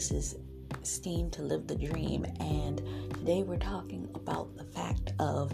This 0.00 0.12
is 0.12 0.36
Steam 0.82 1.28
to 1.32 1.42
Live 1.42 1.66
the 1.66 1.74
Dream, 1.74 2.24
and 2.40 2.78
today 3.12 3.42
we're 3.42 3.58
talking 3.58 4.08
about 4.14 4.56
the 4.56 4.64
fact 4.64 5.12
of 5.18 5.52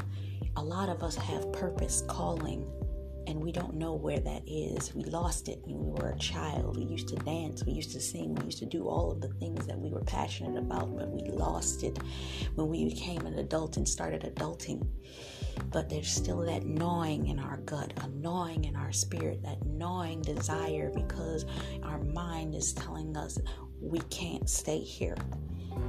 a 0.55 0.63
lot 0.63 0.89
of 0.89 1.03
us 1.03 1.17
have 1.17 1.51
purpose, 1.51 2.05
calling, 2.07 2.65
and 3.27 3.41
we 3.41 3.51
don't 3.51 3.75
know 3.75 3.95
where 3.95 4.21
that 4.21 4.45
is. 4.47 4.95
We 4.95 5.03
lost 5.03 5.49
it 5.49 5.59
when 5.65 5.81
we 5.81 5.91
were 5.91 6.11
a 6.11 6.19
child. 6.21 6.77
We 6.77 6.85
used 6.85 7.09
to 7.09 7.17
dance, 7.17 7.65
we 7.65 7.73
used 7.73 7.91
to 7.95 8.01
sing, 8.01 8.37
we 8.37 8.45
used 8.45 8.61
to 8.61 8.67
do 8.67 8.87
all 8.87 9.11
of 9.11 9.21
the 9.21 9.31
things 9.41 9.67
that 9.67 9.81
we 9.81 9.91
were 9.91 10.05
passionate 10.05 10.57
about, 10.57 10.97
but 10.97 11.09
we 11.11 11.29
lost 11.29 11.83
it 11.83 11.99
when 12.55 12.69
we 12.69 12.85
became 12.85 13.27
an 13.27 13.41
adult 13.41 13.79
and 13.79 13.89
started 13.89 14.33
adulting. 14.33 14.87
But 15.73 15.89
there's 15.89 16.09
still 16.09 16.43
that 16.43 16.65
gnawing 16.67 17.27
in 17.27 17.41
our 17.41 17.57
gut, 17.57 17.95
a 17.97 18.09
gnawing 18.11 18.65
in 18.65 18.77
our 18.77 18.93
spirit, 18.93 19.43
that 19.43 19.67
gnawing 19.67 20.23
desire 20.23 20.93
because 20.95 21.47
our 21.83 21.99
mind 21.99 22.55
is 22.55 22.73
telling 22.73 23.17
us 23.17 23.39
we 23.81 24.01
can't 24.11 24.49
stay 24.49 24.79
here, 24.79 25.17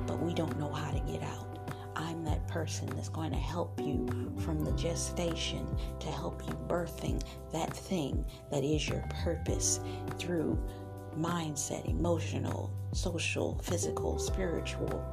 but 0.05 0.21
we 0.21 0.33
don't 0.33 0.57
know 0.59 0.71
how 0.71 0.91
to 0.91 0.99
get 1.11 1.23
out. 1.23 1.47
I'm 1.95 2.23
that 2.25 2.47
person 2.47 2.87
that's 2.95 3.09
going 3.09 3.31
to 3.31 3.37
help 3.37 3.79
you 3.79 4.31
from 4.39 4.63
the 4.63 4.71
gestation 4.73 5.67
to 5.99 6.07
help 6.07 6.45
you 6.45 6.53
birthing 6.67 7.23
that 7.51 7.75
thing 7.75 8.23
that 8.51 8.63
is 8.63 8.87
your 8.87 9.03
purpose 9.23 9.79
through 10.19 10.59
mindset, 11.17 11.89
emotional, 11.89 12.71
social, 12.93 13.59
physical, 13.63 14.19
spiritual, 14.19 15.03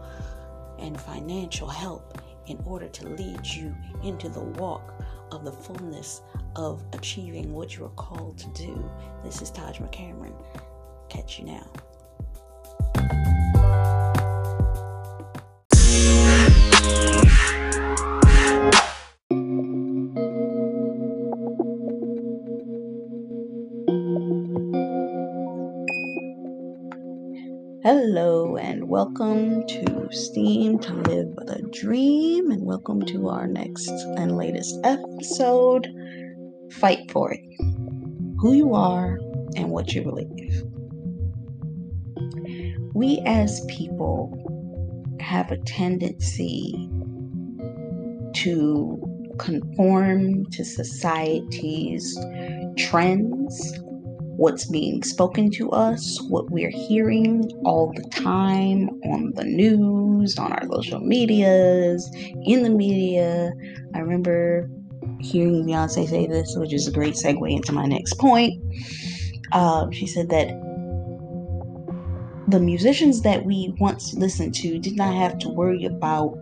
and 0.79 1.01
financial 1.01 1.69
help 1.69 2.21
in 2.47 2.63
order 2.67 2.89
to 2.89 3.09
lead 3.09 3.47
you 3.47 3.75
into 4.03 4.29
the 4.29 4.41
walk 4.41 5.03
of 5.33 5.45
the 5.45 5.53
fullness 5.53 6.21
of 6.57 6.85
achieving 6.93 7.53
what 7.55 7.77
you 7.77 7.85
are 7.85 7.91
called 7.91 8.37
to 8.37 8.49
do. 8.51 8.91
This 9.25 9.41
is 9.41 9.51
Taj 9.51 9.79
McCameron. 9.79 10.35
Catch 11.09 11.39
you 11.39 11.47
now. 11.47 11.71
Hello, 27.85 28.57
and 28.57 28.89
welcome 28.89 29.67
to 29.67 30.09
Steam 30.11 30.79
to 30.79 30.95
Live 30.95 31.37
the 31.37 31.61
Dream, 31.71 32.51
and 32.51 32.65
welcome 32.65 33.05
to 33.05 33.29
our 33.29 33.47
next 33.47 33.91
and 33.91 34.39
latest 34.39 34.75
episode 34.85 35.87
Fight 36.73 37.11
for 37.11 37.33
It 37.33 37.41
Who 38.39 38.55
You 38.55 38.73
Are 38.73 39.19
and 39.55 39.69
What 39.69 39.93
You 39.93 40.03
Believe. 40.03 40.74
We 42.95 43.21
as 43.27 43.65
people 43.69 44.33
have 45.21 45.51
a 45.51 45.59
tendency 45.59 46.89
to 48.35 49.35
conform 49.39 50.47
to 50.47 50.65
society's 50.65 52.19
trends 52.79 53.79
what's 54.37 54.65
being 54.67 55.03
spoken 55.03 55.51
to 55.51 55.71
us, 55.71 56.21
what 56.29 56.51
we're 56.51 56.71
hearing 56.71 57.51
all 57.65 57.93
the 57.95 58.03
time 58.11 58.89
on 59.05 59.33
the 59.37 59.45
news, 59.45 60.37
on 60.39 60.53
our 60.53 60.67
social 60.73 61.01
medias, 61.01 62.11
in 62.45 62.63
the 62.63 62.71
media. 62.71 63.53
I 63.95 64.01
remember 64.01 64.69
hearing 65.21 65.65
Beyonce 65.65 66.09
say 66.09 66.27
this, 66.27 66.55
which 66.57 66.73
is 66.73 66.89
a 66.89 66.93
great 66.93 67.15
segue 67.15 67.51
into 67.51 67.73
my 67.73 67.87
next 67.87 68.19
point. 68.19 68.61
Uh, 69.53 69.89
she 69.93 70.07
said 70.07 70.31
that 70.31 70.49
the 72.49 72.61
musicians 72.61 73.23
that 73.23 73.45
we 73.45 73.75
once 73.79 74.15
listened 74.15 74.55
to 74.55 74.79
did 74.79 74.97
not 74.97 75.15
have 75.15 75.39
to 75.39 75.49
worry 75.49 75.85
about 75.85 76.37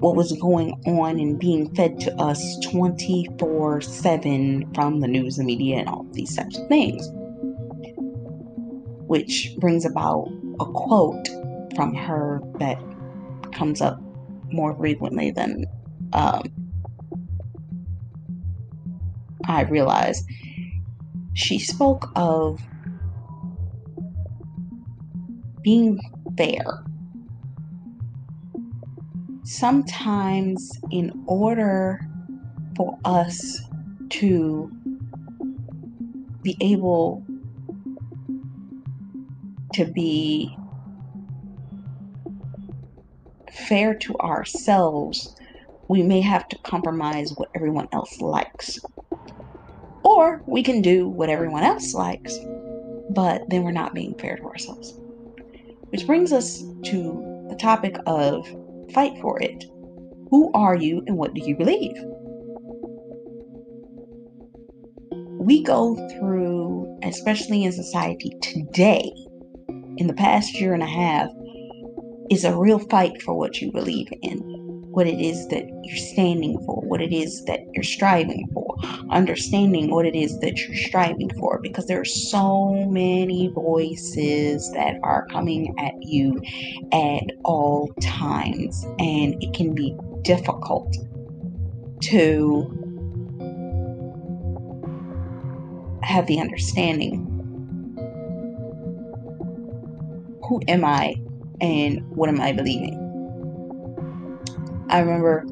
what 0.00 0.16
was 0.16 0.32
going 0.40 0.72
on 0.84 1.20
and 1.20 1.38
being 1.38 1.72
fed 1.76 2.00
to 2.00 2.12
us 2.20 2.58
24 2.70 3.80
7 3.80 4.74
from 4.74 5.00
the 5.00 5.06
news 5.06 5.38
and 5.38 5.46
media 5.46 5.78
and 5.78 5.88
all 5.88 6.04
these 6.12 6.34
types 6.34 6.58
of 6.58 6.66
things. 6.68 7.08
Which 9.06 9.54
brings 9.58 9.84
about 9.84 10.28
a 10.58 10.64
quote 10.64 11.28
from 11.76 11.94
her 11.94 12.40
that 12.58 12.82
comes 13.54 13.80
up 13.80 14.00
more 14.50 14.74
frequently 14.76 15.30
than 15.30 15.66
um, 16.12 16.42
I 19.46 19.62
realize. 19.62 20.24
She 21.34 21.58
spoke 21.58 22.10
of 22.16 22.60
being 25.62 25.98
fair 26.36 26.84
sometimes, 29.44 30.78
in 30.90 31.24
order 31.26 32.00
for 32.76 32.98
us 33.04 33.60
to 34.10 34.70
be 36.42 36.56
able 36.60 37.24
to 39.74 39.84
be 39.84 40.56
fair 43.68 43.94
to 43.94 44.16
ourselves, 44.18 45.34
we 45.88 46.02
may 46.02 46.20
have 46.20 46.48
to 46.48 46.58
compromise 46.64 47.32
what 47.36 47.48
everyone 47.54 47.88
else 47.92 48.20
likes. 48.20 48.78
Or 50.04 50.42
we 50.46 50.62
can 50.62 50.82
do 50.82 51.08
what 51.08 51.28
everyone 51.28 51.62
else 51.62 51.94
likes, 51.94 52.36
but 53.10 53.42
then 53.48 53.62
we're 53.62 53.72
not 53.72 53.94
being 53.94 54.14
fair 54.14 54.36
to 54.36 54.44
ourselves. 54.44 54.98
Which 55.92 56.06
brings 56.06 56.32
us 56.32 56.62
to 56.84 57.46
the 57.50 57.56
topic 57.56 57.96
of 58.06 58.48
Fight 58.92 59.18
for 59.20 59.40
it. 59.40 59.64
Who 60.30 60.50
are 60.54 60.76
you 60.76 61.02
and 61.06 61.16
what 61.16 61.34
do 61.34 61.40
you 61.42 61.56
believe? 61.56 61.96
We 65.38 65.62
go 65.62 65.96
through, 66.18 66.98
especially 67.02 67.64
in 67.64 67.72
society 67.72 68.32
today, 68.42 69.12
in 69.96 70.06
the 70.06 70.14
past 70.14 70.60
year 70.60 70.74
and 70.74 70.82
a 70.82 70.86
half, 70.86 71.30
is 72.30 72.44
a 72.44 72.56
real 72.56 72.78
fight 72.78 73.22
for 73.22 73.34
what 73.34 73.60
you 73.60 73.72
believe 73.72 74.08
in 74.22 74.51
what 74.92 75.06
it 75.06 75.20
is 75.20 75.48
that 75.48 75.64
you're 75.84 75.96
standing 75.96 76.58
for, 76.66 76.80
what 76.82 77.00
it 77.00 77.12
is 77.12 77.44
that 77.44 77.60
you're 77.72 77.82
striving 77.82 78.46
for, 78.52 78.76
understanding 79.10 79.90
what 79.90 80.06
it 80.06 80.14
is 80.14 80.38
that 80.40 80.58
you're 80.58 80.76
striving 80.76 81.30
for, 81.38 81.58
because 81.62 81.86
there 81.86 82.00
are 82.00 82.04
so 82.04 82.74
many 82.90 83.50
voices 83.54 84.70
that 84.72 84.96
are 85.02 85.26
coming 85.26 85.74
at 85.78 85.94
you 86.02 86.40
at 86.92 87.24
all 87.44 87.92
times, 88.00 88.84
and 88.98 89.42
it 89.42 89.54
can 89.54 89.74
be 89.74 89.96
difficult 90.22 90.94
to 92.02 92.78
have 96.02 96.26
the 96.26 96.38
understanding 96.38 97.28
who 100.46 100.60
am 100.68 100.84
I 100.84 101.14
and 101.60 102.06
what 102.10 102.28
am 102.28 102.40
I 102.40 102.52
believing? 102.52 103.01
I 104.92 104.98
remember 104.98 105.46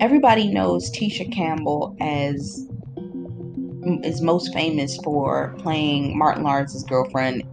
everybody 0.00 0.52
knows 0.52 0.90
Tisha 0.90 1.32
Campbell 1.32 1.96
as 2.00 2.68
is 4.02 4.20
most 4.20 4.52
famous 4.52 4.96
for 5.04 5.54
playing 5.60 6.18
Martin 6.18 6.42
Lawrence's 6.42 6.82
girlfriend 6.82 7.44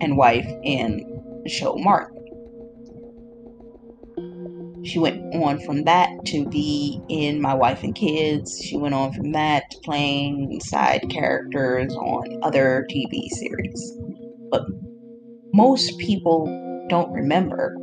and 0.00 0.16
wife 0.16 0.48
in 0.64 1.04
the 1.44 1.50
show 1.50 1.74
Martin. 1.76 2.16
She 4.82 4.98
went 4.98 5.34
on 5.34 5.60
from 5.60 5.84
that 5.84 6.08
to 6.28 6.48
be 6.48 6.98
in 7.10 7.42
My 7.42 7.52
Wife 7.52 7.82
and 7.82 7.94
Kids. 7.94 8.62
She 8.64 8.78
went 8.78 8.94
on 8.94 9.12
from 9.12 9.32
that 9.32 9.70
to 9.72 9.78
playing 9.84 10.58
side 10.60 11.04
characters 11.10 11.94
on 11.96 12.40
other 12.42 12.86
TV 12.90 13.28
series. 13.28 13.92
But 14.50 14.64
most 15.52 15.98
people 15.98 16.46
don't 16.88 17.12
remember 17.12 17.76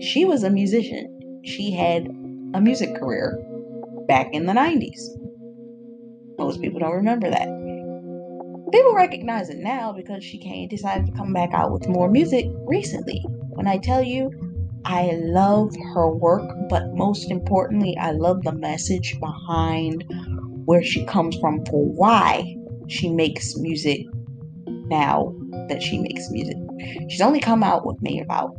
she 0.00 0.24
was 0.24 0.42
a 0.42 0.50
musician. 0.50 1.40
She 1.44 1.70
had 1.70 2.06
a 2.54 2.60
music 2.60 2.94
career 2.96 3.38
back 4.08 4.28
in 4.32 4.46
the 4.46 4.52
90s. 4.52 5.00
Most 6.38 6.60
people 6.60 6.80
don't 6.80 6.92
remember 6.92 7.30
that. 7.30 7.48
People 8.72 8.94
recognize 8.94 9.48
it 9.48 9.58
now 9.58 9.92
because 9.92 10.24
she 10.24 10.38
came 10.38 10.68
decided 10.68 11.06
to 11.06 11.12
come 11.12 11.32
back 11.32 11.50
out 11.52 11.72
with 11.72 11.88
more 11.88 12.10
music 12.10 12.46
recently. 12.66 13.24
When 13.54 13.66
I 13.66 13.78
tell 13.78 14.02
you, 14.02 14.30
I 14.84 15.12
love 15.22 15.74
her 15.94 16.10
work, 16.10 16.50
but 16.68 16.94
most 16.94 17.30
importantly, 17.30 17.96
I 17.98 18.10
love 18.10 18.42
the 18.42 18.52
message 18.52 19.18
behind 19.18 20.04
where 20.64 20.82
she 20.82 21.04
comes 21.06 21.36
from 21.38 21.64
for 21.66 21.84
why 21.84 22.56
she 22.88 23.08
makes 23.08 23.56
music 23.56 24.02
now 24.88 25.34
that 25.68 25.82
she 25.82 25.98
makes 25.98 26.30
music. 26.30 26.56
She's 27.08 27.20
only 27.20 27.40
come 27.40 27.62
out 27.62 27.86
with 27.86 28.00
me 28.02 28.20
about 28.20 28.54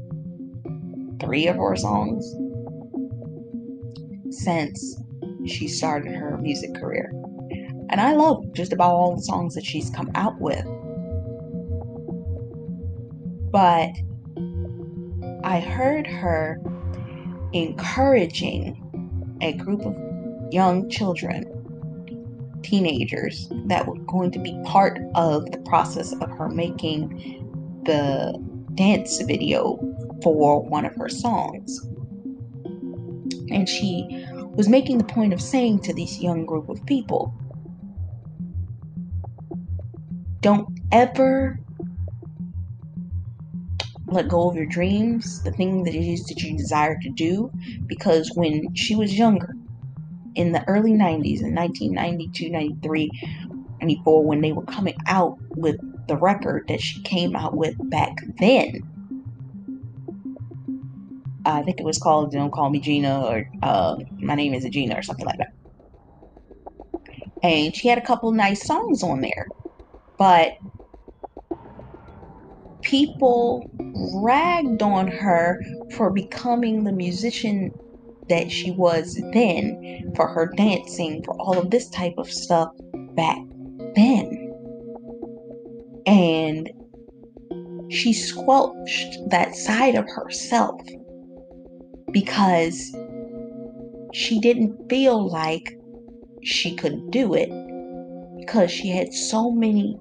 three 1.19 1.48
of 1.48 1.56
her 1.58 1.75
songs 1.75 2.25
since 4.30 5.02
she 5.46 5.68
started 5.68 6.14
her 6.14 6.38
music 6.38 6.74
career. 6.75 7.12
And 7.90 8.02
I 8.02 8.14
love 8.14 8.44
just 8.54 8.74
about 8.74 8.92
all 8.92 9.16
the 9.16 9.24
songs 9.24 9.56
that 9.56 9.66
she's 9.66 9.90
come 9.90 10.12
out 10.16 10.40
with. 10.40 10.66
but 13.58 13.90
I 15.44 15.60
heard 15.60 16.06
her 16.06 16.62
encouraging 17.54 18.84
a 19.42 19.54
group 19.54 19.81
of 19.86 19.96
young 20.54 20.90
children, 20.90 21.44
teenagers, 22.62 23.50
that 23.66 23.88
were 23.88 23.98
going 24.00 24.30
to 24.31 24.40
be 24.40 24.56
part 24.66 25.00
of 25.16 25.52
the 25.52 25.58
process 25.60 26.13
of 26.13 26.30
her 26.38 26.50
making 26.50 27.10
the 27.86 28.34
dance 28.77 29.21
video 29.24 29.77
for 30.24 30.63
one 30.63 30.85
of 30.85 30.95
her 30.95 31.09
songs. 31.09 31.79
And 33.50 33.68
she 33.68 34.25
was 34.56 34.69
making 34.69 35.00
the 35.00 35.03
point 35.03 35.33
of 35.33 35.41
saying 35.41 35.81
to 35.81 35.94
this 35.94 36.19
young 36.19 36.45
group 36.45 36.69
of 36.69 36.85
people, 36.85 37.33
don't 40.41 40.68
ever 40.91 41.59
let 44.09 44.29
go 44.29 44.50
of 44.50 44.56
your 44.56 44.65
dreams, 44.65 45.44
the 45.44 45.51
thing 45.51 45.83
that 45.83 45.94
it 45.94 46.07
is 46.07 46.25
that 46.27 46.41
you 46.41 46.57
desire 46.57 46.97
to 47.01 47.09
do. 47.09 47.51
Because 47.88 48.31
when 48.35 48.74
she 48.74 48.95
was 48.95 49.18
younger, 49.18 49.53
in 50.35 50.51
the 50.51 50.63
early 50.68 50.91
90s, 50.91 51.41
in 51.41 51.56
1992, 51.56 52.50
93, 52.50 53.12
94, 53.81 54.24
when 54.24 54.41
they 54.41 54.51
were 54.51 54.65
coming 54.65 54.95
out 55.07 55.38
with 55.56 55.77
the 56.07 56.18
record 56.18 56.68
that 56.68 56.81
she 56.81 57.01
came 57.01 57.36
out 57.36 57.56
with 57.56 57.75
back 57.89 58.18
then, 58.39 58.81
I 61.45 61.63
think 61.63 61.80
it 61.80 61.86
was 61.86 61.98
called 61.98 62.31
Don't 62.31 62.51
Call 62.51 62.69
Me 62.69 62.80
Gina 62.80 63.25
or 63.25 63.50
uh, 63.63 63.98
My 64.19 64.36
Name 64.36 64.54
is 64.54 64.65
Gina 64.65 64.98
or 64.98 65.01
something 65.01 65.25
like 65.25 65.38
that. 65.38 65.54
And 67.44 67.75
she 67.75 67.88
had 67.88 67.98
a 67.98 68.06
couple 68.06 68.31
nice 68.31 68.65
songs 68.65 69.04
on 69.04 69.21
there. 69.21 69.48
But 70.18 70.57
people 72.81 73.69
ragged 74.24 74.81
on 74.81 75.07
her 75.07 75.62
for 75.95 76.10
becoming 76.10 76.83
the 76.83 76.92
musician 76.92 77.71
that 78.30 78.51
she 78.51 78.71
was 78.71 79.21
then, 79.33 80.12
for 80.15 80.27
her 80.27 80.51
dancing, 80.57 81.24
for 81.24 81.36
all 81.39 81.57
of 81.57 81.69
this 81.69 81.89
type 81.89 82.15
of 82.18 82.30
stuff 82.30 82.69
back 83.15 83.38
then. 83.95 84.47
And 86.07 86.71
she 87.89 88.13
squelched 88.13 89.30
that 89.30 89.56
side 89.56 89.95
of 89.95 90.07
herself 90.07 90.81
because 92.12 92.95
she 94.13 94.39
didn't 94.39 94.89
feel 94.89 95.30
like 95.30 95.77
she 96.44 96.75
could 96.75 97.12
do 97.12 97.33
it 97.33 97.50
because 98.39 98.71
she 98.71 98.89
had 98.89 99.13
so 99.13 99.51
many 99.51 99.98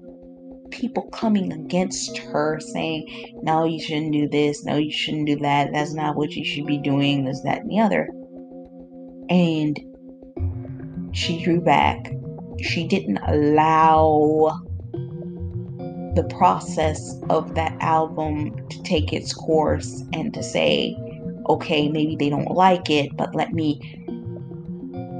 people 0.71 1.03
coming 1.09 1.51
against 1.51 2.17
her 2.17 2.59
saying, 2.59 3.35
no, 3.43 3.65
you 3.65 3.79
shouldn't 3.81 4.13
do 4.13 4.29
this, 4.29 4.63
no, 4.63 4.77
you 4.77 4.91
shouldn't 4.91 5.27
do 5.27 5.35
that, 5.37 5.71
that's 5.73 5.93
not 5.93 6.15
what 6.15 6.31
you 6.31 6.45
should 6.45 6.65
be 6.65 6.77
doing, 6.77 7.25
this, 7.25 7.41
that, 7.41 7.61
and 7.61 7.69
the 7.69 7.79
other. 7.79 8.07
And 9.29 9.77
she 11.13 11.43
drew 11.43 11.59
back. 11.59 12.11
She 12.61 12.87
didn't 12.87 13.17
allow 13.27 14.66
the 16.17 16.23
process 16.35 17.15
of 17.29 17.53
that 17.53 17.77
album 17.79 18.67
to 18.69 18.81
take 18.81 19.13
its 19.13 19.33
course 19.33 20.03
and 20.13 20.33
to 20.33 20.41
say, 20.41 20.97
okay, 21.47 21.87
maybe 21.89 22.15
they 22.15 22.29
don't 22.29 22.49
like 22.51 22.89
it, 22.89 23.15
but 23.15 23.35
let 23.35 23.53
me 23.53 23.79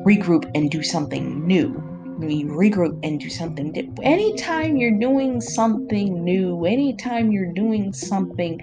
regroup 0.04 0.50
and 0.56 0.72
do 0.72 0.82
something 0.82 1.46
new 1.46 1.84
we 2.18 2.44
regroup 2.46 3.00
and 3.04 3.20
do 3.20 3.30
something 3.30 3.72
different. 3.72 4.00
Anytime 4.02 4.78
you're 4.78 5.00
doing 5.00 5.40
something 5.40 6.24
new, 6.24 6.66
anytime 6.66 7.32
you're 7.32 7.54
doing 7.54 7.94
something 7.94 8.60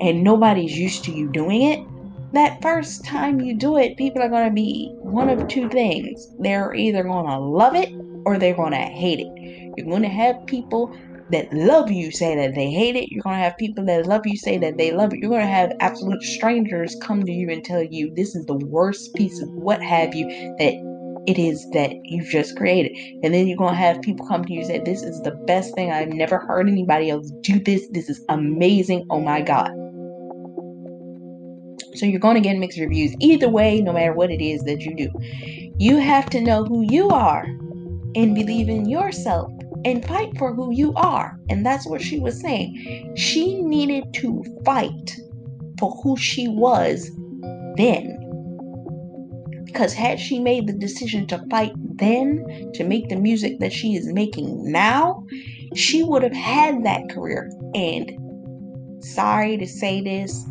and 0.00 0.24
nobody's 0.24 0.76
used 0.76 1.04
to 1.04 1.12
you 1.12 1.30
doing 1.30 1.62
it, 1.62 1.86
that 2.32 2.62
first 2.62 3.04
time 3.04 3.40
you 3.40 3.54
do 3.54 3.76
it, 3.76 3.98
people 3.98 4.22
are 4.22 4.28
going 4.28 4.48
to 4.48 4.54
be 4.54 4.90
one 5.00 5.28
of 5.28 5.46
two 5.48 5.68
things. 5.68 6.28
They're 6.38 6.74
either 6.74 7.02
going 7.02 7.26
to 7.26 7.38
love 7.38 7.74
it 7.74 7.92
or 8.24 8.38
they're 8.38 8.54
going 8.54 8.72
to 8.72 8.78
hate 8.78 9.20
it. 9.20 9.72
You're 9.76 9.86
going 9.86 10.02
to 10.02 10.08
have 10.08 10.46
people 10.46 10.96
that 11.32 11.52
love 11.52 11.90
you 11.90 12.10
say 12.10 12.36
that 12.36 12.54
they 12.54 12.70
hate 12.70 12.94
it. 12.94 13.10
You're 13.10 13.22
going 13.22 13.36
to 13.36 13.42
have 13.42 13.56
people 13.56 13.84
that 13.86 14.06
love 14.06 14.26
you 14.26 14.36
say 14.36 14.58
that 14.58 14.76
they 14.76 14.92
love 14.92 15.12
it. 15.12 15.18
You're 15.20 15.30
going 15.30 15.40
to 15.40 15.46
have 15.46 15.72
absolute 15.80 16.22
strangers 16.22 16.96
come 17.02 17.24
to 17.24 17.32
you 17.32 17.50
and 17.50 17.64
tell 17.64 17.82
you 17.82 18.12
this 18.14 18.34
is 18.34 18.46
the 18.46 18.54
worst 18.54 19.14
piece 19.14 19.40
of 19.42 19.48
what 19.50 19.82
have 19.82 20.14
you 20.14 20.26
that 20.58 20.74
it 21.26 21.38
is 21.38 21.68
that 21.70 21.92
you've 22.04 22.28
just 22.28 22.56
created. 22.56 22.96
And 23.22 23.32
then 23.32 23.46
you're 23.46 23.56
going 23.56 23.74
to 23.74 23.80
have 23.80 24.02
people 24.02 24.26
come 24.26 24.44
to 24.44 24.52
you 24.52 24.60
and 24.60 24.66
say, 24.66 24.78
This 24.80 25.02
is 25.02 25.20
the 25.22 25.30
best 25.46 25.74
thing. 25.74 25.90
I've 25.90 26.08
never 26.08 26.38
heard 26.38 26.68
anybody 26.68 27.10
else 27.10 27.30
do 27.40 27.60
this. 27.60 27.86
This 27.90 28.08
is 28.08 28.20
amazing. 28.28 29.06
Oh 29.08 29.20
my 29.20 29.40
God. 29.40 29.70
So 31.94 32.06
you're 32.06 32.20
going 32.20 32.34
to 32.34 32.40
get 32.40 32.58
mixed 32.58 32.78
reviews 32.78 33.14
either 33.20 33.48
way, 33.48 33.80
no 33.80 33.92
matter 33.92 34.14
what 34.14 34.30
it 34.30 34.42
is 34.42 34.62
that 34.62 34.80
you 34.80 34.96
do. 34.96 35.10
You 35.78 35.98
have 35.98 36.28
to 36.30 36.40
know 36.40 36.64
who 36.64 36.82
you 36.82 37.10
are 37.10 37.44
and 38.14 38.34
believe 38.34 38.68
in 38.68 38.88
yourself 38.88 39.51
and 39.84 40.06
fight 40.06 40.36
for 40.38 40.54
who 40.54 40.72
you 40.72 40.92
are. 40.94 41.38
And 41.48 41.64
that's 41.64 41.86
what 41.86 42.02
she 42.02 42.18
was 42.18 42.40
saying. 42.40 43.14
She 43.16 43.62
needed 43.62 44.12
to 44.14 44.44
fight 44.64 45.16
for 45.78 45.90
who 46.02 46.16
she 46.16 46.48
was 46.48 47.10
then 47.76 48.22
because 49.72 49.94
had 49.94 50.20
she 50.20 50.38
made 50.38 50.66
the 50.66 50.72
decision 50.74 51.26
to 51.26 51.42
fight 51.50 51.72
then 51.96 52.70
to 52.74 52.84
make 52.84 53.08
the 53.08 53.16
music 53.16 53.58
that 53.58 53.72
she 53.72 53.96
is 53.96 54.12
making 54.12 54.70
now, 54.70 55.24
she 55.74 56.02
would 56.02 56.22
have 56.22 56.34
had 56.34 56.84
that 56.84 57.08
career. 57.08 57.50
And 57.74 59.02
sorry 59.02 59.56
to 59.56 59.66
say 59.66 60.02
this, 60.02 60.44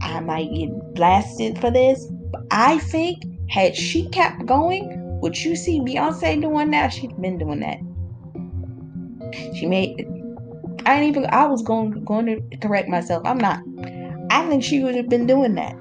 I 0.00 0.20
might 0.20 0.50
get 0.54 0.94
blasted 0.94 1.58
for 1.60 1.70
this, 1.70 2.06
but 2.32 2.42
I 2.50 2.78
think 2.78 3.22
had 3.50 3.76
she 3.76 4.08
kept 4.08 4.46
going, 4.46 5.20
what 5.20 5.44
you 5.44 5.56
see 5.56 5.80
Beyonce 5.80 6.40
doing 6.40 6.70
now, 6.70 6.88
she's 6.88 7.12
been 7.20 7.36
doing 7.36 7.60
that. 7.60 7.78
She 9.54 9.66
made 9.66 10.06
I 10.86 10.96
ain't 10.96 11.16
even 11.16 11.26
I 11.30 11.46
was 11.46 11.62
going 11.62 12.04
going 12.04 12.26
to 12.26 12.56
correct 12.58 12.88
myself. 12.88 13.22
I'm 13.24 13.38
not. 13.38 13.60
I 14.30 14.46
think 14.48 14.62
she 14.62 14.82
would 14.82 14.94
have 14.94 15.08
been 15.08 15.26
doing 15.26 15.54
that. 15.54 15.76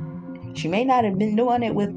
She 0.56 0.68
may 0.68 0.86
not 0.86 1.04
have 1.04 1.18
been 1.18 1.36
doing 1.36 1.63
it 1.63 1.75
with 1.75 1.89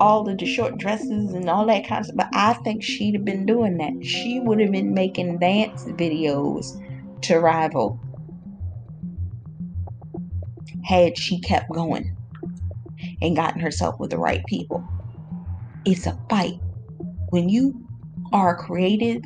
all 0.00 0.28
of 0.28 0.38
the 0.38 0.46
short 0.46 0.76
dresses 0.78 1.32
and 1.32 1.48
all 1.48 1.66
that 1.66 1.86
kind 1.86 2.00
of 2.00 2.06
stuff. 2.06 2.16
But 2.16 2.28
I 2.32 2.52
think 2.54 2.82
she'd 2.82 3.14
have 3.14 3.24
been 3.24 3.46
doing 3.46 3.78
that. 3.78 4.04
She 4.04 4.40
would 4.40 4.60
have 4.60 4.70
been 4.70 4.94
making 4.94 5.38
dance 5.38 5.84
videos 5.84 6.66
to 7.22 7.38
rival 7.38 7.98
had 10.84 11.18
she 11.18 11.40
kept 11.40 11.70
going 11.72 12.16
and 13.20 13.34
gotten 13.34 13.60
herself 13.60 13.98
with 13.98 14.10
the 14.10 14.18
right 14.18 14.44
people. 14.46 14.86
It's 15.84 16.06
a 16.06 16.18
fight. 16.28 16.60
When 17.30 17.48
you 17.48 17.88
are 18.32 18.56
creative, 18.56 19.22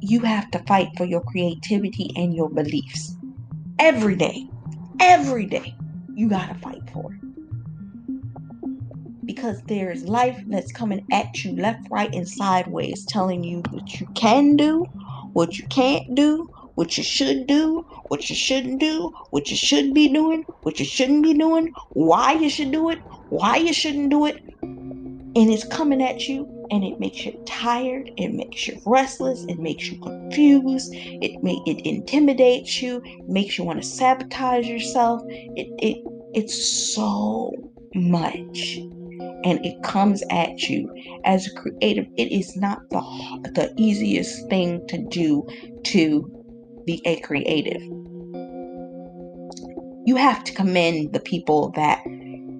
you 0.00 0.20
have 0.20 0.50
to 0.52 0.58
fight 0.60 0.88
for 0.96 1.04
your 1.04 1.22
creativity 1.22 2.10
and 2.16 2.34
your 2.34 2.48
beliefs. 2.48 3.16
Every 3.78 4.16
day. 4.16 4.48
Every 5.00 5.46
day. 5.46 5.74
You 6.14 6.28
got 6.28 6.48
to 6.48 6.54
fight 6.54 6.82
for 6.92 7.12
it 7.12 7.20
because 9.26 9.60
there's 9.64 10.04
life 10.04 10.40
that's 10.46 10.72
coming 10.72 11.04
at 11.12 11.44
you 11.44 11.54
left, 11.56 11.86
right, 11.90 12.14
and 12.14 12.26
sideways, 12.26 13.04
telling 13.06 13.44
you 13.44 13.60
what 13.70 14.00
you 14.00 14.06
can 14.14 14.56
do, 14.56 14.84
what 15.32 15.58
you 15.58 15.66
can't 15.66 16.14
do, 16.14 16.48
what 16.76 16.96
you 16.96 17.04
should 17.04 17.46
do, 17.46 17.82
what 18.08 18.30
you 18.30 18.36
shouldn't 18.36 18.80
do, 18.80 19.12
what 19.30 19.50
you 19.50 19.56
should 19.56 19.92
be 19.92 20.08
doing, 20.08 20.44
what 20.62 20.78
you 20.78 20.84
shouldn't 20.84 21.22
be 21.22 21.34
doing, 21.34 21.72
why 21.90 22.32
you 22.32 22.48
should 22.48 22.70
do 22.70 22.88
it, 22.88 22.98
why 23.28 23.56
you 23.56 23.72
shouldn't 23.72 24.10
do 24.10 24.26
it. 24.26 24.36
And 24.62 25.50
it's 25.50 25.66
coming 25.66 26.02
at 26.02 26.28
you 26.28 26.44
and 26.70 26.84
it 26.84 26.98
makes 27.00 27.24
you 27.24 27.32
tired, 27.46 28.10
it 28.16 28.32
makes 28.32 28.66
you 28.66 28.80
restless, 28.86 29.44
it 29.48 29.58
makes 29.58 29.90
you 29.90 29.98
confused, 30.00 30.92
it 30.94 31.42
may 31.42 31.60
it 31.66 31.84
intimidates 31.86 32.82
you, 32.82 33.02
makes 33.26 33.58
you 33.58 33.64
want 33.64 33.82
to 33.82 33.88
sabotage 33.88 34.66
yourself. 34.66 35.22
It 35.26 35.68
it 35.78 35.96
it's 36.34 36.94
so 36.94 37.52
much 37.94 38.76
and 39.44 39.64
it 39.64 39.82
comes 39.82 40.22
at 40.30 40.68
you 40.68 40.92
as 41.24 41.46
a 41.46 41.54
creative 41.54 42.06
it 42.16 42.30
is 42.32 42.56
not 42.56 42.78
the 42.90 43.00
the 43.54 43.72
easiest 43.76 44.48
thing 44.50 44.86
to 44.88 44.98
do 45.08 45.46
to 45.84 46.30
be 46.84 47.00
a 47.06 47.18
creative 47.20 47.80
you 50.04 50.16
have 50.16 50.44
to 50.44 50.52
commend 50.52 51.12
the 51.12 51.20
people 51.20 51.70
that 51.70 52.02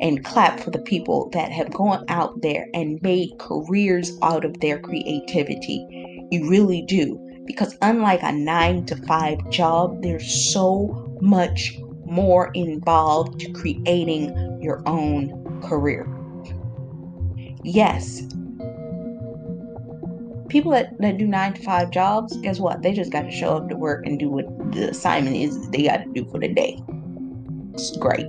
and 0.00 0.25
clap 0.25 0.61
for 0.61 0.71
the 0.71 0.79
people 0.81 1.29
that 1.33 1.50
have 1.50 1.73
gone 1.73 2.05
out 2.09 2.41
there 2.43 2.69
and 2.75 3.00
made 3.03 3.31
careers 3.38 4.12
out 4.23 4.45
of 4.45 4.59
their 4.61 4.79
creativity 4.79 5.87
you 6.31 6.49
really 6.49 6.83
do 6.83 7.21
because 7.47 7.76
unlike 7.83 8.23
a 8.23 8.33
9 8.33 8.85
to 8.87 8.97
5 8.97 9.50
job 9.50 10.03
there's 10.03 10.53
so 10.53 11.17
much 11.21 11.76
more 12.05 12.50
involved 12.55 13.41
to 13.41 13.50
creating 13.53 14.61
your 14.61 14.83
own 14.87 15.61
career 15.62 16.07
Yes, 17.67 18.23
people 20.49 20.71
that, 20.71 20.97
that 21.00 21.19
do 21.19 21.26
nine 21.26 21.55
to 21.55 21.62
five 21.65 21.91
jobs, 21.91 22.37
guess 22.37 22.61
what? 22.61 22.83
They 22.83 22.93
just 22.93 23.11
got 23.11 23.23
to 23.23 23.31
show 23.33 23.57
up 23.57 23.69
to 23.71 23.76
work 23.76 24.07
and 24.07 24.21
do 24.21 24.29
what 24.29 24.47
the 24.73 24.91
assignment 24.91 25.35
is 25.35 25.69
they 25.71 25.83
got 25.83 26.05
to 26.05 26.12
do 26.12 26.25
for 26.31 26.38
the 26.38 26.47
day. 26.47 26.81
It's 27.75 27.97
great. 27.97 28.26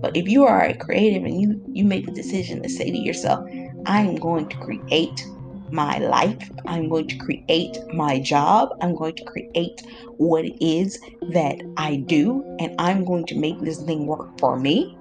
But 0.00 0.16
if 0.16 0.28
you 0.28 0.44
are 0.44 0.64
a 0.64 0.76
creative 0.76 1.24
and 1.24 1.40
you 1.40 1.62
you 1.72 1.84
make 1.84 2.06
the 2.06 2.12
decision 2.12 2.62
to 2.62 2.68
say 2.68 2.90
to 2.90 2.98
yourself, 2.98 3.44
I 3.86 4.00
am 4.00 4.16
going 4.16 4.48
to 4.48 4.56
create 4.58 5.24
my 5.70 5.98
life. 5.98 6.50
I'm 6.66 6.88
going 6.88 7.08
to 7.08 7.16
create 7.18 7.76
my 7.92 8.20
job. 8.20 8.70
I'm 8.80 8.94
going 8.94 9.16
to 9.16 9.24
create 9.24 9.82
what 10.16 10.44
it 10.44 10.56
is 10.64 10.98
that 11.30 11.56
I 11.76 11.96
do, 11.96 12.44
and 12.60 12.74
I'm 12.78 13.04
going 13.04 13.26
to 13.26 13.38
make 13.38 13.60
this 13.60 13.82
thing 13.82 14.06
work 14.06 14.38
for 14.38 14.58
me. 14.58 14.96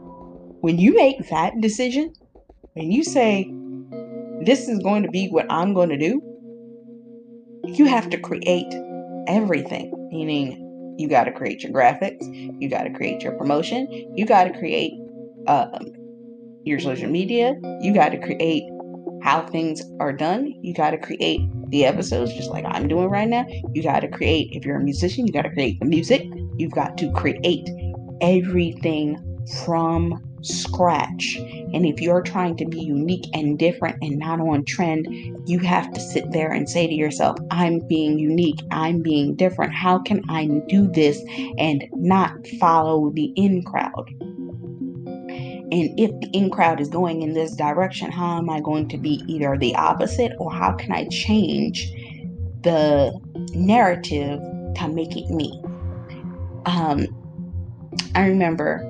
When 0.61 0.79
you 0.79 0.95
make 0.95 1.29
that 1.29 1.53
decision, 1.61 2.13
and 2.75 2.93
you 2.93 3.03
say, 3.03 3.51
This 4.45 4.67
is 4.67 4.79
going 4.79 5.03
to 5.03 5.09
be 5.09 5.29
what 5.29 5.45
I'm 5.49 5.73
going 5.73 5.89
to 5.89 5.97
do, 5.97 6.21
you 7.65 7.85
have 7.85 8.09
to 8.11 8.17
create 8.17 8.73
everything, 9.27 9.91
meaning 10.11 10.66
you 10.97 11.07
got 11.07 11.25
to 11.25 11.31
create 11.31 11.63
your 11.63 11.71
graphics, 11.71 12.23
you 12.59 12.69
got 12.69 12.83
to 12.83 12.91
create 12.91 13.21
your 13.21 13.33
promotion, 13.33 13.87
you 14.15 14.25
got 14.25 14.45
to 14.45 14.57
create 14.57 14.93
um, 15.47 15.91
your 16.63 16.79
social 16.79 17.09
media, 17.09 17.55
you 17.81 17.93
got 17.93 18.09
to 18.09 18.17
create 18.17 18.63
how 19.21 19.45
things 19.45 19.81
are 19.99 20.13
done. 20.13 20.53
You 20.61 20.73
got 20.73 20.91
to 20.91 20.97
create 20.97 21.41
the 21.69 21.85
episodes 21.85 22.33
just 22.33 22.49
like 22.49 22.65
I'm 22.65 22.87
doing 22.87 23.09
right 23.09 23.27
now. 23.27 23.45
You 23.73 23.83
got 23.83 24.01
to 24.01 24.07
create, 24.07 24.49
if 24.51 24.65
you're 24.65 24.77
a 24.77 24.83
musician, 24.83 25.27
you 25.27 25.33
got 25.33 25.43
to 25.43 25.49
create 25.49 25.79
the 25.79 25.85
music. 25.85 26.23
You've 26.57 26.71
got 26.71 26.97
to 26.99 27.11
create 27.11 27.67
everything 28.21 29.17
from 29.65 30.26
scratch. 30.41 31.37
And 31.37 31.85
if 31.85 32.01
you're 32.01 32.21
trying 32.21 32.57
to 32.57 32.65
be 32.65 32.81
unique 32.81 33.25
and 33.33 33.57
different 33.57 33.97
and 34.01 34.17
not 34.17 34.39
on 34.39 34.65
trend, 34.65 35.07
you 35.47 35.59
have 35.59 35.91
to 35.93 35.99
sit 35.99 36.31
there 36.31 36.51
and 36.51 36.69
say 36.69 36.87
to 36.87 36.93
yourself, 36.93 37.37
I'm 37.51 37.79
being 37.79 38.19
unique, 38.19 38.61
I'm 38.71 39.01
being 39.01 39.35
different. 39.35 39.73
How 39.73 39.99
can 39.99 40.21
I 40.29 40.47
do 40.67 40.87
this 40.87 41.21
and 41.57 41.83
not 41.93 42.47
follow 42.59 43.11
the 43.11 43.33
in 43.35 43.63
crowd? 43.63 44.09
And 45.69 45.99
if 45.99 46.11
the 46.21 46.29
in 46.31 46.49
crowd 46.49 46.79
is 46.79 46.87
going 46.87 47.21
in 47.23 47.33
this 47.33 47.53
direction, 47.53 48.09
how 48.09 48.37
am 48.37 48.49
I 48.49 48.61
going 48.61 48.87
to 48.89 48.97
be 48.97 49.21
either 49.27 49.57
the 49.57 49.75
opposite 49.75 50.31
or 50.39 50.51
how 50.51 50.71
can 50.71 50.93
I 50.93 51.05
change 51.09 51.91
the 52.63 53.11
narrative 53.53 54.39
to 54.75 54.87
make 54.87 55.17
it 55.17 55.29
me? 55.29 55.61
Um, 56.65 57.07
I 58.15 58.27
remember 58.27 58.86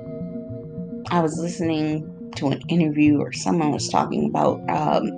I 1.10 1.20
was 1.20 1.38
listening 1.38 2.32
to 2.36 2.48
an 2.48 2.60
interview 2.68 3.18
or 3.20 3.32
someone 3.32 3.72
was 3.72 3.88
talking 3.88 4.28
about 4.28 4.60
um, 4.68 5.10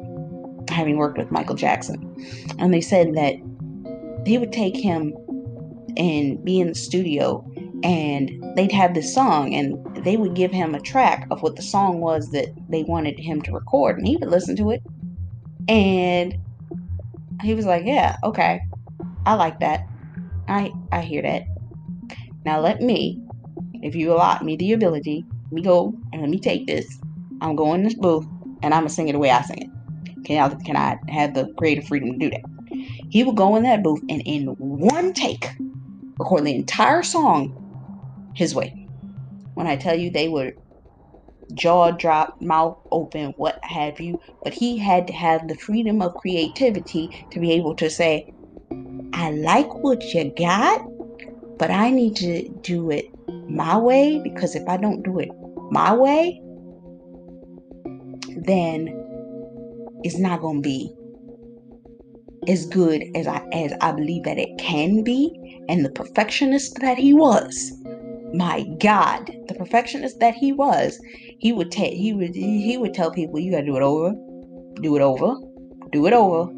having 0.69 0.97
worked 0.97 1.19
with 1.19 1.31
Michael 1.31 1.57
Jackson, 1.57 1.99
and 2.59 2.73
they 2.73 2.81
said 2.81 3.15
that 3.15 3.35
they 4.25 4.39
would 4.39 4.53
take 4.53 4.77
him 4.77 5.15
and 5.97 6.43
be 6.45 6.61
in 6.61 6.69
the 6.69 6.75
studio 6.75 7.45
and 7.83 8.31
they'd 8.57 8.73
have 8.73 8.95
this 8.95 9.13
song 9.13 9.55
and 9.55 10.05
they 10.05 10.17
would 10.17 10.35
give 10.35 10.53
him 10.53 10.75
a 10.75 10.81
track 10.81 11.27
of 11.31 11.43
what 11.43 11.57
the 11.57 11.63
song 11.63 12.01
was 12.01 12.31
that 12.31 12.49
they 12.69 12.83
wanted 12.83 13.19
him 13.19 13.41
to 13.43 13.53
record 13.53 13.99
and 13.99 14.07
he 14.07 14.17
would 14.17 14.29
listen 14.29 14.55
to 14.57 14.71
it. 14.71 14.83
And 15.69 16.37
he 17.43 17.55
was 17.55 17.65
like 17.65 17.85
yeah 17.87 18.17
okay. 18.23 18.61
I 19.25 19.35
like 19.35 19.61
that. 19.61 19.87
I 20.49 20.73
i 20.93 21.01
hear 21.01 21.23
that. 21.23 21.43
Now 22.45 22.61
let 22.61 22.81
me 22.81 23.23
if 23.83 23.95
you 23.95 24.13
allot 24.13 24.45
me 24.45 24.57
the 24.57 24.73
ability 24.73 25.25
me 25.53 25.63
go 25.63 25.95
and 26.13 26.23
let 26.23 26.31
me 26.31 26.39
take 26.39 26.67
this. 26.67 26.87
I'm 27.41 27.57
going 27.57 27.81
in 27.81 27.85
this 27.85 27.95
booth 27.95 28.27
and 28.63 28.75
i'm 28.75 28.83
gonna 28.83 28.91
sing 28.91 29.09
it 29.09 29.13
the 29.13 29.19
way 29.19 29.31
i 29.31 29.43
sing 29.43 29.63
it. 29.63 30.25
Can 30.25 30.39
I, 30.39 30.55
can 30.65 30.77
I 30.77 30.99
have 31.11 31.35
the 31.35 31.53
creative 31.59 31.87
freedom 31.87 32.13
to 32.13 32.19
do 32.19 32.31
that? 32.31 32.43
He 33.11 33.25
would 33.25 33.37
go 33.37 33.57
in 33.57 33.63
that 33.65 33.83
booth 33.83 34.01
and 34.09 34.23
in 34.25 34.49
one 34.59 35.13
take 35.13 35.51
record 36.19 36.45
the 36.45 36.55
entire 36.55 37.03
song 37.03 38.33
his 38.37 38.55
way. 38.55 38.71
When 39.55 39.67
I 39.67 39.77
tell 39.77 39.99
you 39.99 40.11
they 40.11 40.29
were 40.29 40.53
jaw 41.55 41.91
drop, 41.91 42.41
mouth 42.41 42.79
open, 42.93 43.33
what 43.37 43.59
have 43.65 44.01
you, 44.01 44.21
but 44.45 44.53
he 44.53 44.79
had 44.79 45.07
to 45.09 45.13
have 45.13 45.49
the 45.49 45.57
freedom 45.57 46.01
of 46.01 46.15
creativity 46.15 47.27
to 47.33 47.41
be 47.41 47.53
able 47.53 47.75
to 47.77 47.91
say, 47.91 48.33
I 49.13 49.33
like 49.33 49.73
what 49.75 50.03
you 50.15 50.33
got, 50.37 50.83
but 51.59 51.71
I 51.71 51.91
need 51.91 52.17
to 52.17 52.49
do 52.63 52.91
it 52.91 53.07
my 53.49 53.77
way 53.77 54.21
because 54.23 54.55
if 54.55 54.69
I 54.69 54.77
don't 54.77 55.03
do 55.03 55.19
it 55.19 55.31
my 55.71 55.95
way, 55.95 56.41
then 58.45 58.89
it's 60.03 60.19
not 60.19 60.41
going 60.41 60.63
to 60.63 60.69
be 60.69 60.93
as 62.49 62.65
good 62.67 63.05
as 63.15 63.27
I 63.27 63.43
as 63.53 63.73
I 63.81 63.93
believe 63.93 64.25
that 64.25 64.39
it 64.39 64.49
can 64.59 65.05
be 65.05 65.31
and 65.69 65.85
the 65.85 65.91
perfectionist 65.91 66.79
that 66.81 66.97
he 66.97 67.13
was 67.13 67.73
my 68.33 68.65
God, 68.79 69.31
the 69.49 69.55
perfectionist 69.55 70.21
that 70.21 70.35
he 70.35 70.53
was, 70.53 70.99
he 71.39 71.53
would 71.53 71.71
take 71.71 71.95
he 71.95 72.13
would 72.13 72.35
he 72.35 72.77
would 72.79 72.95
tell 72.95 73.11
people 73.11 73.39
you 73.39 73.51
gotta 73.51 73.67
do 73.67 73.77
it 73.77 73.83
over, 73.83 74.15
do 74.81 74.97
it 74.97 75.03
over, 75.03 75.35
do 75.93 76.07
it 76.07 76.13
over, 76.13 76.51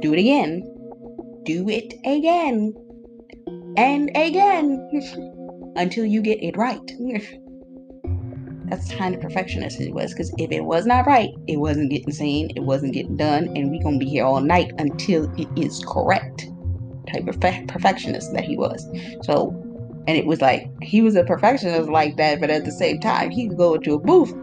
do 0.00 0.12
it 0.12 0.18
again, 0.18 0.62
do 1.44 1.68
it 1.68 1.94
again, 2.04 2.74
and 3.76 4.10
again 4.16 4.88
until 5.76 6.04
you 6.04 6.20
get 6.20 6.42
it 6.42 6.56
right. 6.56 6.80
That's 8.68 8.88
the 8.88 8.96
kind 8.96 9.14
of 9.14 9.20
perfectionist 9.20 9.78
he 9.78 9.92
was, 9.92 10.12
because 10.12 10.34
if 10.38 10.50
it 10.50 10.64
was 10.64 10.86
not 10.86 11.06
right, 11.06 11.30
it 11.46 11.58
wasn't 11.58 11.90
getting 11.90 12.12
seen, 12.12 12.50
it 12.56 12.64
wasn't 12.64 12.94
getting 12.94 13.16
done, 13.16 13.56
and 13.56 13.70
we 13.70 13.78
gonna 13.78 13.98
be 13.98 14.06
here 14.06 14.24
all 14.24 14.40
night 14.40 14.72
until 14.78 15.32
it 15.38 15.48
is 15.56 15.82
correct. 15.86 16.48
Type 17.12 17.28
of 17.28 17.38
perfectionist 17.40 18.32
that 18.32 18.44
he 18.44 18.56
was. 18.56 18.84
So 19.22 19.50
and 20.08 20.16
it 20.16 20.26
was 20.26 20.40
like 20.40 20.70
he 20.82 21.02
was 21.02 21.16
a 21.16 21.24
perfectionist 21.24 21.88
like 21.88 22.16
that, 22.16 22.40
but 22.40 22.50
at 22.50 22.64
the 22.64 22.72
same 22.72 23.00
time, 23.00 23.30
he 23.30 23.48
could 23.48 23.56
go 23.56 23.74
into 23.74 23.94
a 23.94 23.98
booth, 23.98 24.34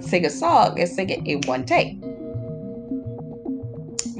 sing 0.00 0.24
a 0.24 0.30
song, 0.30 0.78
and 0.78 0.88
sing 0.88 1.10
it 1.10 1.26
in 1.26 1.40
one 1.42 1.64
take. 1.64 1.96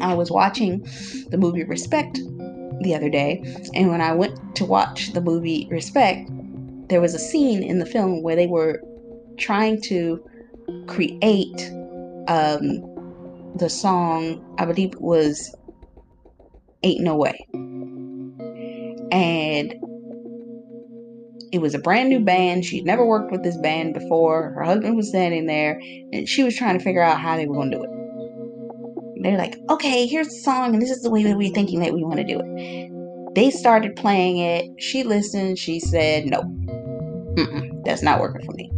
I 0.00 0.14
was 0.14 0.30
watching 0.30 0.86
the 1.30 1.38
movie 1.38 1.64
Respect 1.64 2.18
the 2.82 2.94
other 2.94 3.10
day, 3.10 3.42
and 3.74 3.90
when 3.90 4.00
I 4.00 4.12
went 4.12 4.56
to 4.56 4.64
watch 4.64 5.12
the 5.12 5.20
movie 5.20 5.68
Respect, 5.70 6.30
there 6.88 7.00
was 7.00 7.14
a 7.14 7.18
scene 7.18 7.62
in 7.62 7.78
the 7.78 7.86
film 7.86 8.22
where 8.22 8.36
they 8.36 8.46
were 8.46 8.82
trying 9.40 9.80
to 9.82 10.24
create 10.86 11.70
um, 12.28 13.54
the 13.56 13.68
song, 13.68 14.54
I 14.58 14.64
believe 14.64 14.92
it 14.92 15.00
was 15.00 15.54
Ain't 16.82 17.00
No 17.02 17.16
Way. 17.16 17.46
And 19.12 19.74
it 21.52 21.60
was 21.60 21.74
a 21.74 21.80
brand 21.80 22.08
new 22.08 22.20
band. 22.20 22.64
She'd 22.64 22.84
never 22.84 23.04
worked 23.04 23.32
with 23.32 23.42
this 23.42 23.56
band 23.56 23.94
before. 23.94 24.52
Her 24.52 24.62
husband 24.62 24.96
was 24.96 25.08
standing 25.08 25.46
there, 25.46 25.80
and 26.12 26.28
she 26.28 26.44
was 26.44 26.54
trying 26.54 26.78
to 26.78 26.84
figure 26.84 27.02
out 27.02 27.20
how 27.20 27.36
they 27.36 27.46
were 27.46 27.54
going 27.54 27.72
to 27.72 27.76
do 27.78 27.82
it. 27.82 27.90
They're 29.22 29.36
like, 29.36 29.56
okay, 29.68 30.06
here's 30.06 30.28
the 30.28 30.40
song, 30.44 30.74
and 30.74 30.80
this 30.80 30.90
is 30.90 31.02
the 31.02 31.10
way 31.10 31.24
that 31.24 31.36
we're 31.36 31.52
thinking 31.52 31.80
that 31.80 31.92
we 31.92 32.04
want 32.04 32.18
to 32.18 32.24
do 32.24 32.40
it. 32.40 33.34
They 33.34 33.50
started 33.50 33.96
playing 33.96 34.38
it. 34.38 34.70
She 34.78 35.02
listened. 35.02 35.58
She 35.58 35.80
said, 35.80 36.26
no, 36.26 36.42
that's 37.84 38.02
not 38.02 38.20
working 38.20 38.46
for 38.46 38.52
me. 38.52 38.72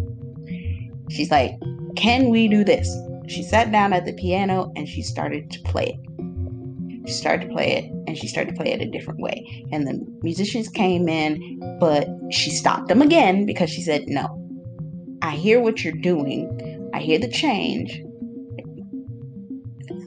She's 1.13 1.31
like, 1.31 1.59
can 1.97 2.31
we 2.31 2.49
do 2.49 2.65
this? 2.65 2.89
She 3.29 3.43
sat 3.43 3.71
down 3.71 3.93
at 3.93 4.05
the 4.05 4.15
piano 4.15 4.73
and 4.77 4.89
she 4.89 5.03
started 5.03 5.51
to 5.51 5.61
play 5.63 5.99
it. 5.99 7.09
She 7.09 7.15
started 7.15 7.49
to 7.49 7.53
play 7.53 7.73
it 7.73 7.85
and 8.07 8.17
she 8.17 8.29
started 8.29 8.55
to 8.55 8.63
play 8.63 8.73
it 8.73 8.81
a 8.81 8.91
different 8.91 9.21
way. 9.21 9.67
And 9.73 9.87
the 9.87 10.01
musicians 10.23 10.69
came 10.69 11.09
in, 11.09 11.79
but 11.79 12.07
she 12.31 12.51
stopped 12.51 12.89
them 12.89 13.03
again 13.03 13.45
because 13.45 13.71
she 13.71 13.83
said, 13.83 14.05
No, 14.09 14.39
I 15.21 15.33
hear 15.33 15.61
what 15.61 15.85
you're 15.85 15.93
doing, 15.93 16.91
I 16.95 17.01
hear 17.01 17.19
the 17.19 17.31
change. 17.31 18.03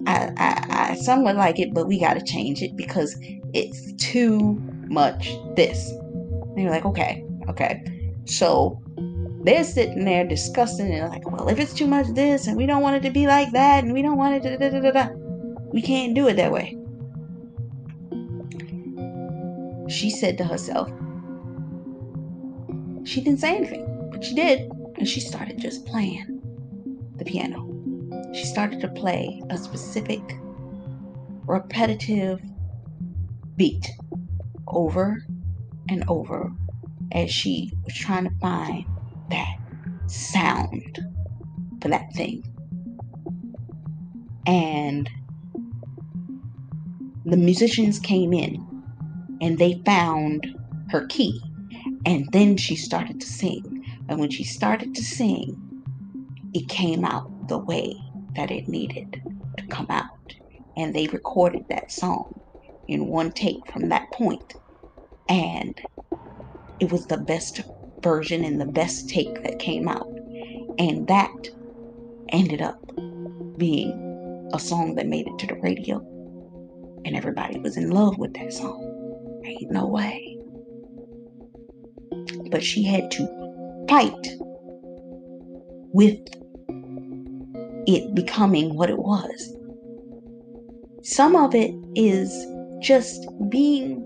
I, 0.07 0.31
I, 0.37 0.89
I 0.91 0.95
somewhat 0.95 1.35
like 1.35 1.59
it, 1.59 1.73
but 1.73 1.87
we 1.87 1.99
got 1.99 2.13
to 2.13 2.23
change 2.23 2.61
it 2.61 2.75
because 2.75 3.15
it's 3.53 3.93
too 3.93 4.61
much 4.87 5.29
this. 5.55 5.89
And 5.89 6.59
you're 6.59 6.71
like, 6.71 6.85
okay, 6.85 7.25
okay. 7.49 7.83
So 8.25 8.79
they're 9.45 9.63
sitting 9.63 10.05
there 10.05 10.25
discussing 10.25 10.93
and 10.93 11.09
like, 11.09 11.29
well, 11.29 11.47
if 11.49 11.59
it's 11.59 11.73
too 11.73 11.87
much 11.87 12.07
this 12.07 12.47
and 12.47 12.57
we 12.57 12.65
don't 12.65 12.81
want 12.81 12.97
it 12.97 13.07
to 13.07 13.13
be 13.13 13.27
like 13.27 13.51
that 13.51 13.83
and 13.83 13.93
we 13.93 14.01
don't 14.01 14.17
want 14.17 14.45
it 14.45 14.59
da 14.59 14.69
da 14.69 14.91
da, 14.91 15.09
we 15.71 15.81
can't 15.81 16.15
do 16.15 16.27
it 16.27 16.35
that 16.35 16.51
way. 16.51 16.77
she 19.87 20.09
said 20.09 20.37
to 20.37 20.43
herself, 20.43 20.89
she 23.05 23.21
didn't 23.21 23.39
say 23.39 23.55
anything, 23.55 24.09
but 24.11 24.23
she 24.23 24.35
did. 24.35 24.71
And 24.97 25.07
she 25.07 25.19
started 25.19 25.59
just 25.59 25.85
playing 25.85 26.41
the 27.17 27.25
piano. 27.25 27.71
She 28.33 28.45
started 28.45 28.81
to 28.81 28.87
play 28.89 29.41
a 29.49 29.57
specific, 29.57 30.21
repetitive 31.45 32.41
beat 33.55 33.87
over 34.67 35.23
and 35.89 36.03
over 36.07 36.51
as 37.11 37.31
she 37.31 37.71
was 37.83 37.93
trying 37.93 38.23
to 38.25 38.35
find 38.41 38.85
that 39.29 39.55
sound 40.07 40.99
for 41.81 41.89
that 41.89 42.11
thing. 42.13 42.43
And 44.47 45.09
the 47.25 47.37
musicians 47.37 47.99
came 47.99 48.33
in 48.33 48.55
and 49.41 49.57
they 49.57 49.81
found 49.85 50.47
her 50.89 51.05
key. 51.07 51.41
And 52.05 52.31
then 52.31 52.57
she 52.57 52.75
started 52.75 53.19
to 53.19 53.27
sing. 53.27 53.83
And 54.07 54.19
when 54.19 54.29
she 54.29 54.43
started 54.43 54.93
to 54.93 55.03
sing, 55.03 55.83
it 56.53 56.69
came 56.69 57.03
out 57.03 57.47
the 57.47 57.57
way 57.57 57.95
that 58.35 58.51
it 58.51 58.67
needed 58.67 59.21
to 59.57 59.67
come 59.67 59.87
out. 59.89 60.05
And 60.77 60.93
they 60.93 61.07
recorded 61.07 61.63
that 61.69 61.91
song 61.91 62.41
in 62.87 63.07
one 63.07 63.31
take 63.31 63.71
from 63.71 63.89
that 63.89 64.11
point. 64.13 64.53
And 65.27 65.79
it 66.79 66.91
was 66.91 67.07
the 67.07 67.17
best 67.17 67.61
version 68.05 68.45
and 68.45 68.61
the 68.61 68.67
best 68.67 69.09
take 69.09 69.41
that 69.41 69.57
came 69.57 69.87
out. 69.87 70.07
And 70.77 71.07
that 71.07 71.49
ended 72.29 72.61
up 72.61 72.79
being 73.57 74.49
a 74.53 74.59
song 74.59 74.93
that 74.95 75.07
made 75.07 75.25
it 75.27 75.39
to 75.39 75.47
the 75.47 75.55
radio. 75.55 75.97
And 77.03 77.15
everybody 77.15 77.59
was 77.59 77.77
in 77.77 77.89
love 77.89 78.17
with 78.19 78.35
that 78.35 78.53
song. 78.53 79.41
Ain't 79.43 79.71
no 79.71 79.87
way. 79.87 80.37
But 82.51 82.63
she 82.63 82.83
had 82.83 83.09
to 83.11 83.85
fight 83.89 84.27
with 85.91 86.19
it 87.87 88.13
becoming 88.13 88.75
what 88.75 88.91
it 88.91 88.99
was. 88.99 89.57
Some 91.01 91.35
of 91.35 91.55
it 91.55 91.73
is 91.95 92.31
just 92.81 93.27
being 93.49 94.01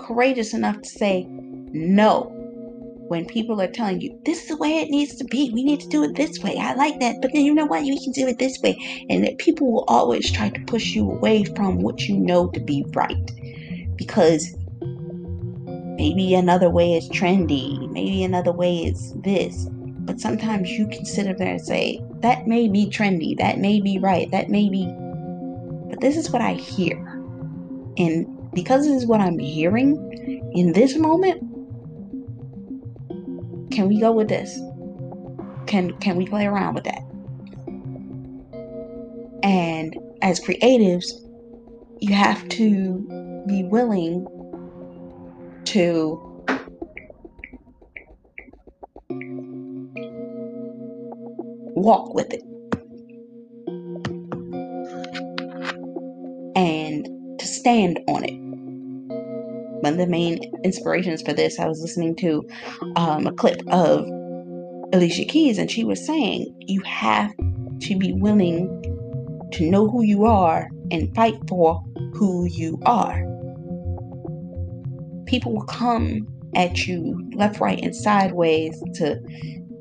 courageous 0.00 0.52
enough 0.52 0.82
to 0.82 0.88
say 0.88 1.26
no 1.28 2.41
when 3.12 3.26
people 3.26 3.60
are 3.60 3.70
telling 3.70 4.00
you 4.00 4.18
this 4.24 4.40
is 4.40 4.48
the 4.48 4.56
way 4.56 4.78
it 4.78 4.88
needs 4.88 5.16
to 5.16 5.24
be. 5.24 5.50
We 5.52 5.62
need 5.62 5.80
to 5.80 5.88
do 5.88 6.02
it 6.02 6.14
this 6.14 6.38
way. 6.38 6.56
I 6.58 6.72
like 6.72 6.98
that. 7.00 7.20
But 7.20 7.34
then 7.34 7.42
you 7.42 7.52
know 7.52 7.66
what? 7.66 7.84
You 7.84 8.00
can 8.02 8.10
do 8.12 8.26
it 8.26 8.38
this 8.38 8.58
way. 8.62 8.74
And 9.10 9.22
that 9.22 9.36
people 9.36 9.70
will 9.70 9.84
always 9.86 10.32
try 10.32 10.48
to 10.48 10.60
push 10.62 10.94
you 10.94 11.10
away 11.10 11.44
from 11.44 11.82
what 11.82 12.08
you 12.08 12.16
know 12.16 12.48
to 12.52 12.58
be 12.58 12.86
right. 12.94 13.30
Because 13.96 14.56
maybe 14.80 16.34
another 16.34 16.70
way 16.70 16.94
is 16.94 17.06
trendy. 17.10 17.86
Maybe 17.92 18.24
another 18.24 18.50
way 18.50 18.78
is 18.78 19.12
this. 19.16 19.66
But 19.70 20.18
sometimes 20.18 20.70
you 20.70 20.88
can 20.88 21.04
sit 21.04 21.26
up 21.26 21.36
there 21.36 21.52
and 21.52 21.60
say 21.60 22.02
that 22.20 22.46
may 22.46 22.66
be 22.66 22.86
trendy. 22.86 23.36
That 23.36 23.58
may 23.58 23.82
be 23.82 23.98
right. 23.98 24.30
That 24.30 24.48
may 24.48 24.70
be 24.70 24.86
but 25.90 26.00
this 26.00 26.16
is 26.16 26.30
what 26.30 26.40
i 26.40 26.54
hear. 26.54 26.96
And 27.98 28.50
because 28.54 28.86
this 28.86 29.02
is 29.02 29.06
what 29.06 29.20
i'm 29.20 29.38
hearing 29.38 29.98
in 30.54 30.72
this 30.72 30.96
moment 30.96 31.51
can 33.72 33.88
we 33.88 33.98
go 33.98 34.12
with 34.12 34.28
this? 34.28 34.60
Can 35.66 35.98
can 36.00 36.16
we 36.16 36.26
play 36.26 36.46
around 36.46 36.74
with 36.74 36.84
that? 36.84 37.02
And 39.42 39.96
as 40.20 40.40
creatives, 40.40 41.06
you 42.00 42.14
have 42.14 42.48
to 42.50 43.42
be 43.46 43.64
willing 43.64 44.26
to 45.64 46.28
walk 51.74 52.14
with 52.14 52.32
it 52.32 52.42
and 56.54 57.06
to 57.40 57.46
stand 57.46 57.98
on 58.06 58.24
it 58.24 58.41
one 59.82 59.94
of 59.94 59.98
the 59.98 60.06
main 60.06 60.38
inspirations 60.62 61.22
for 61.22 61.32
this, 61.32 61.58
I 61.58 61.66
was 61.66 61.80
listening 61.80 62.14
to 62.16 62.46
um, 62.94 63.26
a 63.26 63.32
clip 63.32 63.60
of 63.68 64.06
Alicia 64.92 65.24
Keys, 65.24 65.58
and 65.58 65.68
she 65.68 65.84
was 65.84 66.04
saying, 66.04 66.54
You 66.60 66.80
have 66.82 67.32
to 67.36 67.98
be 67.98 68.12
willing 68.12 69.48
to 69.52 69.68
know 69.68 69.88
who 69.90 70.02
you 70.02 70.24
are 70.24 70.68
and 70.92 71.12
fight 71.16 71.34
for 71.48 71.82
who 72.14 72.46
you 72.46 72.80
are. 72.86 73.24
People 75.26 75.54
will 75.54 75.66
come 75.66 76.28
at 76.54 76.86
you 76.86 77.20
left, 77.34 77.58
right, 77.60 77.80
and 77.82 77.94
sideways 77.94 78.80
to 78.94 79.20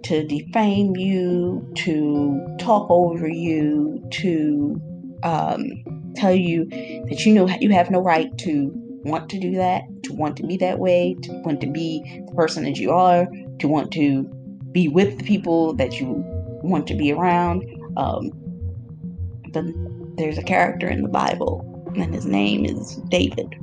to 0.03 0.25
defame 0.25 0.95
you, 0.95 1.71
to 1.75 2.43
talk 2.59 2.87
over 2.89 3.27
you, 3.27 4.03
to 4.09 4.81
um, 5.21 5.61
tell 6.15 6.33
you 6.33 6.65
that 7.07 7.23
you 7.23 7.33
know 7.33 7.47
you 7.59 7.69
have 7.71 7.91
no 7.91 8.01
right 8.01 8.35
to 8.39 8.90
want 9.03 9.29
to 9.29 9.39
do 9.39 9.55
that, 9.55 9.83
to 10.03 10.13
want 10.13 10.37
to 10.37 10.43
be 10.43 10.57
that 10.57 10.79
way, 10.79 11.15
to 11.23 11.31
want 11.41 11.61
to 11.61 11.67
be 11.67 12.23
the 12.27 12.33
person 12.33 12.63
that 12.63 12.77
you 12.77 12.91
are, 12.91 13.27
to 13.59 13.67
want 13.67 13.91
to 13.93 14.23
be 14.71 14.87
with 14.87 15.17
the 15.17 15.23
people 15.23 15.73
that 15.75 15.99
you 15.99 16.23
want 16.63 16.87
to 16.87 16.95
be 16.95 17.11
around. 17.11 17.63
Um, 17.97 18.31
but 19.51 19.65
there's 20.17 20.37
a 20.37 20.43
character 20.43 20.87
in 20.87 21.01
the 21.01 21.09
Bible, 21.09 21.65
and 21.95 22.13
his 22.13 22.25
name 22.25 22.65
is 22.65 22.95
David. 23.09 23.55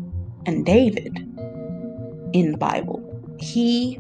And 0.47 0.65
David 0.67 1.17
in 2.33 2.53
the 2.53 2.59
Bible, 2.59 3.03
he 3.39 3.99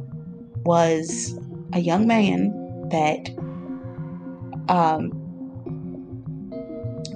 was 0.64 1.38
a 1.72 1.79
young 1.79 2.07
man 2.07 2.51
that 2.90 3.31
um, 4.68 5.12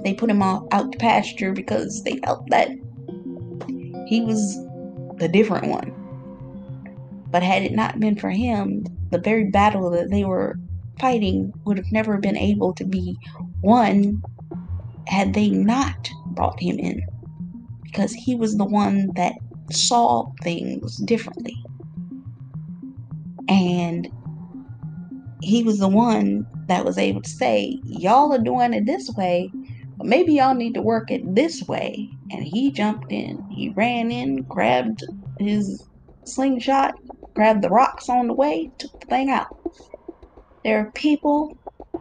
they 0.03 0.13
put 0.13 0.29
him 0.29 0.41
out, 0.41 0.67
out 0.71 0.91
to 0.91 0.97
pasture 0.97 1.53
because 1.53 2.03
they 2.03 2.17
felt 2.17 2.49
that 2.49 2.69
he 4.07 4.21
was 4.21 4.57
the 5.17 5.27
different 5.27 5.67
one. 5.67 5.91
But 7.31 7.43
had 7.43 7.63
it 7.63 7.73
not 7.73 7.99
been 7.99 8.15
for 8.15 8.29
him, 8.29 8.85
the 9.09 9.17
very 9.17 9.49
battle 9.49 9.89
that 9.91 10.09
they 10.09 10.25
were 10.25 10.55
fighting 10.99 11.51
would 11.65 11.77
have 11.77 11.91
never 11.91 12.17
been 12.17 12.37
able 12.37 12.73
to 12.75 12.85
be 12.85 13.17
won 13.61 14.21
had 15.07 15.33
they 15.33 15.49
not 15.49 16.09
brought 16.27 16.59
him 16.59 16.77
in. 16.79 17.01
Because 17.83 18.13
he 18.13 18.35
was 18.35 18.57
the 18.57 18.65
one 18.65 19.09
that 19.15 19.33
saw 19.71 20.31
things 20.43 20.97
differently. 20.97 21.55
And 23.49 24.07
he 25.41 25.63
was 25.63 25.79
the 25.79 25.89
one 25.89 26.45
that 26.67 26.85
was 26.85 26.97
able 26.97 27.21
to 27.21 27.29
say, 27.29 27.79
Y'all 27.83 28.33
are 28.33 28.39
doing 28.39 28.73
it 28.73 28.85
this 28.85 29.09
way, 29.11 29.51
but 29.97 30.07
maybe 30.07 30.33
y'all 30.33 30.55
need 30.55 30.73
to 30.73 30.81
work 30.81 31.11
it 31.11 31.21
this 31.35 31.61
way. 31.67 32.09
And 32.31 32.43
he 32.43 32.71
jumped 32.71 33.11
in. 33.11 33.47
He 33.51 33.73
ran 33.75 34.11
in, 34.11 34.43
grabbed 34.43 35.03
his 35.39 35.87
slingshot, 36.25 36.93
grabbed 37.35 37.61
the 37.61 37.69
rocks 37.69 38.09
on 38.09 38.27
the 38.27 38.33
way, 38.33 38.71
took 38.79 38.91
the 39.01 39.07
thing 39.07 39.29
out. 39.29 39.47
There 40.63 40.79
are 40.79 40.91
people 40.91 41.53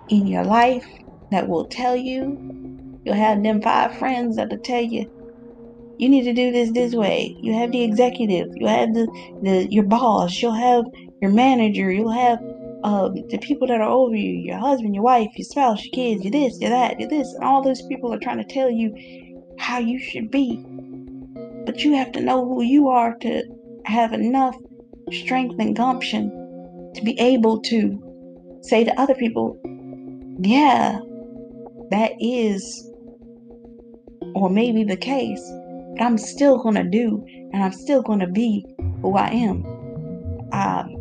in 0.08 0.26
your 0.26 0.44
life 0.44 0.86
that 1.30 1.48
will 1.48 1.66
tell 1.66 1.96
you, 1.96 3.00
you'll 3.04 3.14
have 3.14 3.42
them 3.42 3.60
five 3.60 3.96
friends 3.98 4.36
that'll 4.36 4.58
tell 4.58 4.82
you, 4.82 5.10
you 5.98 6.08
need 6.08 6.24
to 6.24 6.32
do 6.32 6.52
this 6.52 6.72
this 6.72 6.94
way. 6.94 7.36
You 7.40 7.54
have 7.54 7.72
the 7.72 7.82
executive, 7.82 8.48
you 8.56 8.66
have 8.66 8.94
the, 8.94 9.06
the 9.42 9.68
your 9.70 9.84
boss, 9.84 10.40
you'll 10.40 10.52
have 10.52 10.84
your 11.20 11.30
manager, 11.30 11.90
you'll 11.90 12.10
have 12.10 12.38
um, 12.84 13.14
the 13.30 13.38
people 13.38 13.68
that 13.68 13.80
are 13.80 13.88
over 13.88 14.14
you, 14.14 14.32
your 14.44 14.58
husband, 14.58 14.94
your 14.94 15.04
wife, 15.04 15.28
your 15.36 15.44
spouse, 15.44 15.84
your 15.84 15.92
kids, 15.92 16.24
your 16.24 16.32
this, 16.32 16.60
your 16.60 16.70
that, 16.70 16.98
your 16.98 17.08
this, 17.08 17.32
and 17.34 17.44
all 17.44 17.62
those 17.62 17.82
people 17.88 18.12
are 18.12 18.18
trying 18.18 18.38
to 18.38 18.54
tell 18.54 18.70
you 18.70 18.92
how 19.62 19.78
you 19.78 19.98
should 19.98 20.30
be. 20.30 20.56
But 21.64 21.84
you 21.84 21.94
have 21.94 22.12
to 22.12 22.20
know 22.20 22.44
who 22.44 22.62
you 22.62 22.88
are 22.88 23.14
to 23.18 23.42
have 23.84 24.12
enough 24.12 24.56
strength 25.10 25.58
and 25.58 25.76
gumption 25.76 26.30
to 26.94 27.02
be 27.02 27.18
able 27.18 27.60
to 27.62 28.58
say 28.62 28.84
to 28.84 29.00
other 29.00 29.14
people, 29.14 29.58
yeah, 30.40 30.98
that 31.90 32.12
is 32.20 32.88
or 34.34 34.50
maybe 34.50 34.84
the 34.84 34.96
case, 34.96 35.42
but 35.96 36.02
I'm 36.02 36.18
still 36.18 36.58
going 36.62 36.74
to 36.76 36.84
do 36.84 37.24
and 37.52 37.62
I'm 37.62 37.72
still 37.72 38.02
going 38.02 38.20
to 38.20 38.26
be 38.26 38.64
who 39.00 39.16
I 39.16 39.28
am. 39.28 39.64
Um, 40.52 40.96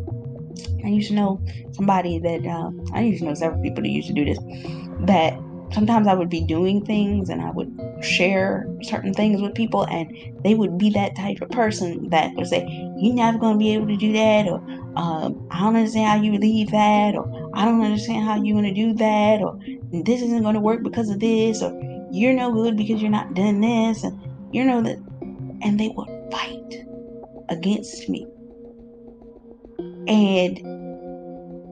I 0.84 0.88
used 0.88 1.08
to 1.08 1.14
know 1.14 1.40
somebody 1.72 2.18
that 2.18 2.46
uh, 2.46 2.70
I 2.94 3.02
used 3.02 3.20
to 3.20 3.28
know 3.28 3.34
several 3.34 3.62
people 3.62 3.82
that 3.82 3.88
used 3.88 4.08
to 4.08 4.14
do 4.14 4.24
this. 4.24 4.38
That 5.06 5.34
sometimes 5.72 6.06
I 6.06 6.14
would 6.14 6.28
be 6.28 6.42
doing 6.42 6.84
things 6.84 7.28
and 7.28 7.40
I 7.40 7.50
would 7.50 7.72
share 8.02 8.66
certain 8.82 9.14
things 9.14 9.40
with 9.40 9.54
people, 9.54 9.84
and 9.84 10.12
they 10.42 10.54
would 10.54 10.78
be 10.78 10.90
that 10.90 11.16
type 11.16 11.40
of 11.40 11.50
person 11.50 12.08
that 12.10 12.34
would 12.34 12.46
say, 12.46 12.66
"You're 12.96 13.14
never 13.14 13.38
going 13.38 13.54
to 13.54 13.58
be 13.58 13.74
able 13.74 13.88
to 13.88 13.96
do 13.96 14.12
that," 14.12 14.48
or 14.48 14.62
um, 14.96 15.46
"I 15.50 15.60
don't 15.60 15.76
understand 15.76 16.06
how 16.08 16.16
you 16.22 16.38
leave 16.38 16.70
that," 16.70 17.14
or 17.14 17.50
"I 17.54 17.64
don't 17.64 17.80
understand 17.80 18.24
how 18.24 18.42
you're 18.42 18.60
going 18.60 18.74
to 18.74 18.80
do 18.80 18.92
that," 18.94 19.42
or 19.42 19.58
"This 19.92 20.22
isn't 20.22 20.42
going 20.42 20.54
to 20.54 20.60
work 20.60 20.82
because 20.82 21.10
of 21.10 21.20
this," 21.20 21.62
or 21.62 21.72
"You're 22.10 22.34
no 22.34 22.52
good 22.52 22.76
because 22.76 23.00
you're 23.00 23.10
not 23.10 23.34
doing 23.34 23.60
this," 23.60 24.04
and 24.04 24.18
you 24.52 24.64
know 24.64 24.82
that, 24.82 24.98
and 25.62 25.78
they 25.78 25.88
would 25.88 26.08
fight 26.30 26.84
against 27.48 28.08
me. 28.08 28.26
And 30.08 30.60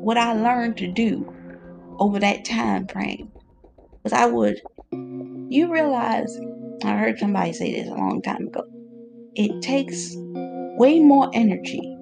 what 0.02 0.16
I 0.16 0.32
learned 0.32 0.76
to 0.78 0.86
do 0.86 1.30
over 1.98 2.18
that 2.18 2.44
time 2.44 2.86
frame 2.86 3.30
was 4.02 4.12
I 4.12 4.26
would, 4.26 4.60
you 5.48 5.72
realize, 5.72 6.38
I 6.84 6.96
heard 6.96 7.18
somebody 7.18 7.52
say 7.52 7.72
this 7.72 7.88
a 7.88 7.94
long 7.94 8.22
time 8.22 8.48
ago, 8.48 8.64
it 9.34 9.62
takes 9.62 10.14
way 10.16 11.00
more 11.00 11.30
energy 11.34 11.96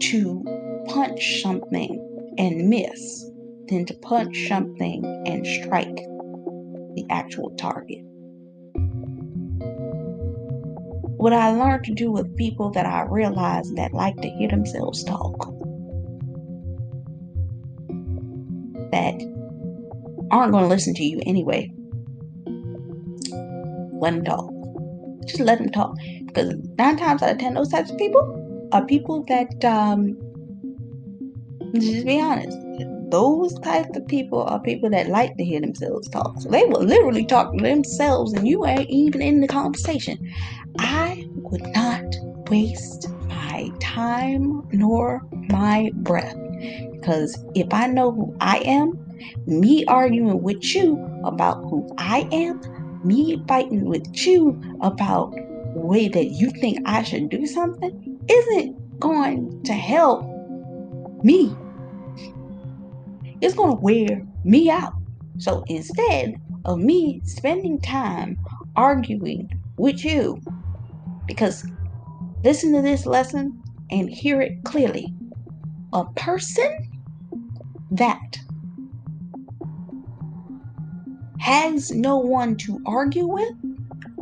to 0.00 0.84
punch 0.88 1.42
something 1.42 2.34
and 2.38 2.68
miss 2.68 3.30
than 3.68 3.86
to 3.86 3.94
punch 3.94 4.48
something 4.48 5.04
and 5.26 5.46
strike 5.46 5.96
the 5.96 7.06
actual 7.10 7.50
target. 7.56 8.04
what 11.24 11.32
I 11.32 11.52
learned 11.52 11.84
to 11.84 11.94
do 11.94 12.12
with 12.12 12.36
people 12.36 12.70
that 12.72 12.84
I 12.84 13.04
realized 13.08 13.76
that 13.76 13.94
like 13.94 14.14
to 14.20 14.28
hear 14.28 14.50
themselves 14.50 15.02
talk. 15.04 15.46
That 18.92 19.33
aren't 20.34 20.52
going 20.52 20.64
to 20.64 20.68
listen 20.68 20.94
to 20.94 21.04
you 21.04 21.20
anyway. 21.26 21.70
Let 24.00 24.14
them 24.14 24.24
talk. 24.24 24.50
Just 25.26 25.40
let 25.40 25.58
them 25.58 25.70
talk. 25.70 25.94
Because 26.26 26.54
nine 26.78 26.96
times 26.96 27.22
out 27.22 27.32
of 27.32 27.38
ten, 27.38 27.54
those 27.54 27.70
types 27.70 27.90
of 27.90 27.96
people 27.98 28.68
are 28.72 28.84
people 28.84 29.24
that, 29.28 29.64
um, 29.64 30.16
just 31.74 32.04
be 32.04 32.20
honest, 32.20 32.58
those 33.10 33.54
types 33.60 33.96
of 33.96 34.06
people 34.08 34.42
are 34.42 34.60
people 34.60 34.90
that 34.90 35.08
like 35.08 35.36
to 35.36 35.44
hear 35.44 35.60
themselves 35.60 36.08
talk. 36.08 36.34
So 36.40 36.48
they 36.48 36.64
will 36.64 36.82
literally 36.82 37.24
talk 37.24 37.56
to 37.56 37.62
themselves 37.62 38.32
and 38.32 38.46
you 38.46 38.66
ain't 38.66 38.90
even 38.90 39.22
in 39.22 39.40
the 39.40 39.48
conversation. 39.48 40.18
I 40.78 41.24
would 41.34 41.66
not 41.68 42.02
waste 42.50 43.08
my 43.28 43.70
time 43.80 44.62
nor 44.72 45.22
my 45.48 45.90
breath. 45.94 46.36
Because 46.92 47.38
if 47.54 47.72
I 47.72 47.86
know 47.86 48.10
who 48.10 48.36
I 48.40 48.58
am, 48.64 49.03
me 49.46 49.84
arguing 49.86 50.42
with 50.42 50.74
you 50.74 50.96
about 51.24 51.62
who 51.64 51.88
I 51.98 52.28
am, 52.32 52.60
me 53.04 53.42
fighting 53.46 53.84
with 53.84 54.06
you 54.26 54.60
about 54.80 55.32
way 55.74 56.08
that 56.08 56.26
you 56.26 56.50
think 56.50 56.78
I 56.86 57.02
should 57.02 57.28
do 57.28 57.46
something, 57.46 58.20
isn't 58.28 59.00
going 59.00 59.62
to 59.64 59.72
help 59.72 60.24
me 61.24 61.56
it's 63.44 63.54
going 63.54 63.76
to 63.76 63.80
wear 63.82 64.26
me 64.44 64.70
out. 64.70 64.94
So 65.38 65.64
instead 65.66 66.34
of 66.64 66.78
me 66.78 67.20
spending 67.24 67.78
time 67.78 68.38
arguing 68.74 69.50
with 69.76 70.02
you, 70.02 70.40
because 71.26 71.62
listen 72.42 72.72
to 72.72 72.80
this 72.80 73.04
lesson 73.04 73.62
and 73.90 74.08
hear 74.08 74.40
it 74.40 74.64
clearly. 74.64 75.12
A 75.92 76.06
person 76.14 76.90
that 77.90 78.38
has 81.44 81.90
no 81.90 82.16
one 82.16 82.56
to 82.56 82.80
argue 82.86 83.26
with 83.26 83.52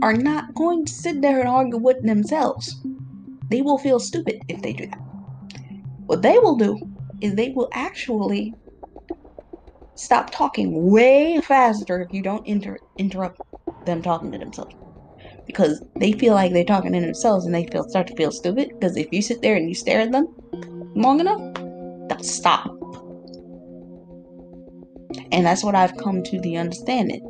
are 0.03 0.15
not 0.15 0.55
going 0.55 0.85
to 0.85 0.93
sit 0.93 1.23
there 1.23 1.39
and 1.39 1.49
argue 1.49 1.79
with 1.79 2.03
themselves. 2.03 2.75
They 3.49 3.63
will 3.63 3.79
feel 3.79 4.01
stupid 4.01 4.43
if 4.49 4.61
they 4.63 4.73
do 4.73 4.87
that. 4.87 4.99
What 6.07 6.23
they 6.23 6.39
will 6.39 6.57
do 6.57 6.79
is 7.21 7.35
they 7.35 7.51
will 7.51 7.69
actually 7.73 8.55
stop 9.95 10.31
talking 10.31 10.91
way 10.91 11.41
faster 11.41 12.01
if 12.03 12.13
you 12.13 12.23
don't 12.23 12.47
inter- 12.47 12.81
interrupt 12.99 13.41
them 13.87 14.03
talking 14.03 14.33
to 14.33 14.39
themselves. 14.39 14.75
Because 15.47 15.81
they 15.97 16.13
feel 16.13 16.35
like 16.35 16.53
they're 16.53 16.65
talking 16.65 16.93
to 16.93 17.01
themselves 17.01 17.47
and 17.47 17.55
they 17.55 17.67
feel 17.67 17.85
start 17.89 18.09
to 18.09 18.17
feel 18.17 18.33
stupid. 18.33 18.71
Because 18.71 18.97
if 18.97 19.13
you 19.13 19.23
sit 19.23 19.43
there 19.43 19.55
and 19.55 19.69
you 19.69 19.75
stare 19.77 20.01
at 20.01 20.11
them 20.11 20.27
long 20.97 21.21
enough, 21.21 21.41
they'll 22.09 22.25
stop. 22.25 22.69
And 25.31 25.46
that's 25.46 25.64
what 25.64 25.75
I've 25.75 25.96
come 25.96 26.22
to 26.25 26.40
the 26.40 26.57
understanding. 26.57 27.29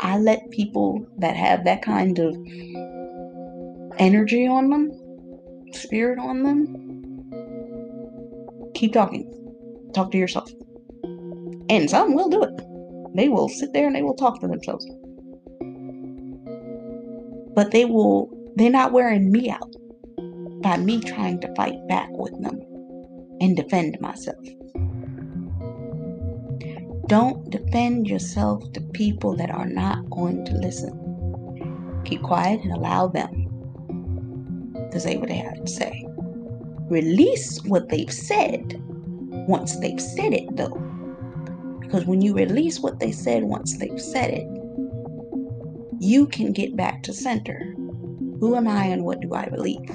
I 0.00 0.18
let 0.18 0.50
people 0.50 1.06
that 1.18 1.36
have 1.36 1.64
that 1.64 1.82
kind 1.82 2.18
of 2.18 2.36
energy 3.98 4.46
on 4.46 4.70
them, 4.70 4.90
spirit 5.72 6.18
on 6.18 6.42
them, 6.42 6.84
keep 8.74 8.92
talking. 8.92 9.30
Talk 9.94 10.10
to 10.12 10.18
yourself. 10.18 10.50
And 11.70 11.88
some 11.88 12.14
will 12.14 12.28
do 12.28 12.42
it. 12.42 13.14
They 13.14 13.28
will 13.28 13.48
sit 13.48 13.72
there 13.72 13.86
and 13.86 13.94
they 13.94 14.02
will 14.02 14.16
talk 14.16 14.40
to 14.40 14.48
themselves. 14.48 14.86
But 17.54 17.70
they 17.70 17.84
will, 17.84 18.30
they're 18.56 18.70
not 18.70 18.92
wearing 18.92 19.30
me 19.30 19.50
out 19.50 19.72
by 20.62 20.76
me 20.76 21.00
trying 21.00 21.40
to 21.40 21.54
fight 21.54 21.76
back 21.88 22.08
with 22.10 22.32
them 22.42 22.60
and 23.40 23.56
defend 23.56 23.96
myself. 24.00 24.44
Don't 27.06 27.50
defend 27.50 28.08
yourself 28.08 28.72
to 28.72 28.80
people 28.80 29.36
that 29.36 29.50
are 29.50 29.66
not 29.66 30.08
going 30.08 30.44
to 30.46 30.54
listen. 30.54 32.02
Keep 32.06 32.22
quiet 32.22 32.62
and 32.62 32.72
allow 32.72 33.08
them 33.08 33.48
to 34.90 34.98
say 34.98 35.18
what 35.18 35.28
they 35.28 35.36
have 35.36 35.62
to 35.62 35.70
say. 35.70 36.06
Release 36.88 37.62
what 37.64 37.90
they've 37.90 38.12
said 38.12 38.80
once 39.48 39.78
they've 39.80 40.00
said 40.00 40.32
it, 40.32 40.56
though. 40.56 40.80
Because 41.80 42.06
when 42.06 42.22
you 42.22 42.34
release 42.34 42.80
what 42.80 43.00
they 43.00 43.12
said 43.12 43.44
once 43.44 43.76
they've 43.76 44.00
said 44.00 44.30
it, 44.30 44.48
you 46.00 46.26
can 46.26 46.52
get 46.52 46.74
back 46.74 47.02
to 47.02 47.12
center. 47.12 47.74
Who 48.40 48.56
am 48.56 48.66
I 48.66 48.84
and 48.86 49.04
what 49.04 49.20
do 49.20 49.34
I 49.34 49.46
believe? 49.48 49.90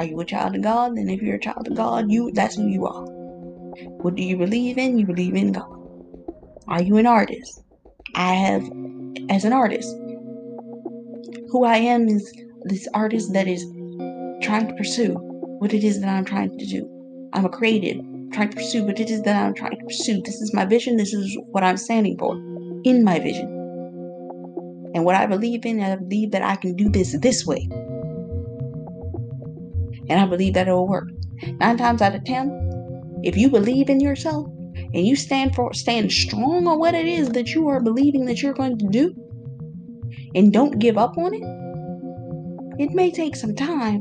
Are 0.00 0.06
you 0.06 0.18
a 0.18 0.24
child 0.24 0.56
of 0.56 0.62
God? 0.62 0.96
Then 0.96 1.10
if 1.10 1.20
you're 1.20 1.34
a 1.34 1.38
child 1.38 1.68
of 1.68 1.74
God, 1.74 2.10
you 2.10 2.30
that's 2.32 2.56
who 2.56 2.66
you 2.68 2.86
are. 2.86 3.04
What 4.00 4.14
do 4.14 4.22
you 4.22 4.34
believe 4.38 4.78
in? 4.78 4.98
You 4.98 5.04
believe 5.04 5.34
in 5.34 5.52
God. 5.52 5.68
Are 6.68 6.80
you 6.80 6.96
an 6.96 7.04
artist? 7.04 7.62
I 8.14 8.32
have 8.32 8.62
as 9.28 9.44
an 9.44 9.52
artist. 9.52 9.94
Who 11.50 11.66
I 11.66 11.76
am 11.76 12.08
is 12.08 12.32
this 12.62 12.88
artist 12.94 13.34
that 13.34 13.46
is 13.46 13.62
trying 14.42 14.68
to 14.68 14.74
pursue 14.74 15.16
what 15.58 15.74
it 15.74 15.84
is 15.84 16.00
that 16.00 16.08
I'm 16.08 16.24
trying 16.24 16.58
to 16.58 16.64
do. 16.64 17.28
I'm 17.34 17.44
a 17.44 17.50
creative, 17.50 18.02
trying 18.32 18.48
to 18.48 18.56
pursue 18.56 18.84
what 18.84 19.00
it 19.00 19.10
is 19.10 19.20
that 19.24 19.36
I'm 19.36 19.52
trying 19.52 19.78
to 19.78 19.84
pursue. 19.84 20.22
This 20.22 20.40
is 20.40 20.54
my 20.54 20.64
vision. 20.64 20.96
This 20.96 21.12
is 21.12 21.36
what 21.50 21.62
I'm 21.62 21.76
standing 21.76 22.16
for 22.16 22.36
in 22.84 23.04
my 23.04 23.18
vision. 23.18 23.48
And 24.94 25.04
what 25.04 25.14
I 25.14 25.26
believe 25.26 25.66
in, 25.66 25.82
I 25.82 25.96
believe 25.96 26.30
that 26.30 26.42
I 26.42 26.56
can 26.56 26.74
do 26.74 26.88
this 26.88 27.14
this 27.20 27.44
way. 27.44 27.68
And 30.10 30.20
I 30.20 30.26
believe 30.26 30.54
that 30.54 30.68
it 30.68 30.72
will 30.72 30.88
work. 30.88 31.08
Nine 31.42 31.78
times 31.78 32.02
out 32.02 32.14
of 32.14 32.24
ten, 32.24 32.50
if 33.22 33.36
you 33.36 33.48
believe 33.48 33.88
in 33.88 34.00
yourself 34.00 34.46
and 34.46 35.06
you 35.06 35.14
stand 35.14 35.54
for 35.54 35.72
stand 35.72 36.10
strong 36.10 36.66
on 36.66 36.78
what 36.78 36.94
it 36.94 37.06
is 37.06 37.28
that 37.30 37.54
you 37.54 37.68
are 37.68 37.80
believing 37.80 38.26
that 38.26 38.42
you're 38.42 38.52
going 38.52 38.76
to 38.78 38.88
do 38.88 39.14
and 40.34 40.52
don't 40.52 40.78
give 40.78 40.98
up 40.98 41.16
on 41.16 41.32
it, 41.34 42.82
it 42.82 42.90
may 42.92 43.10
take 43.10 43.36
some 43.36 43.54
time, 43.54 44.00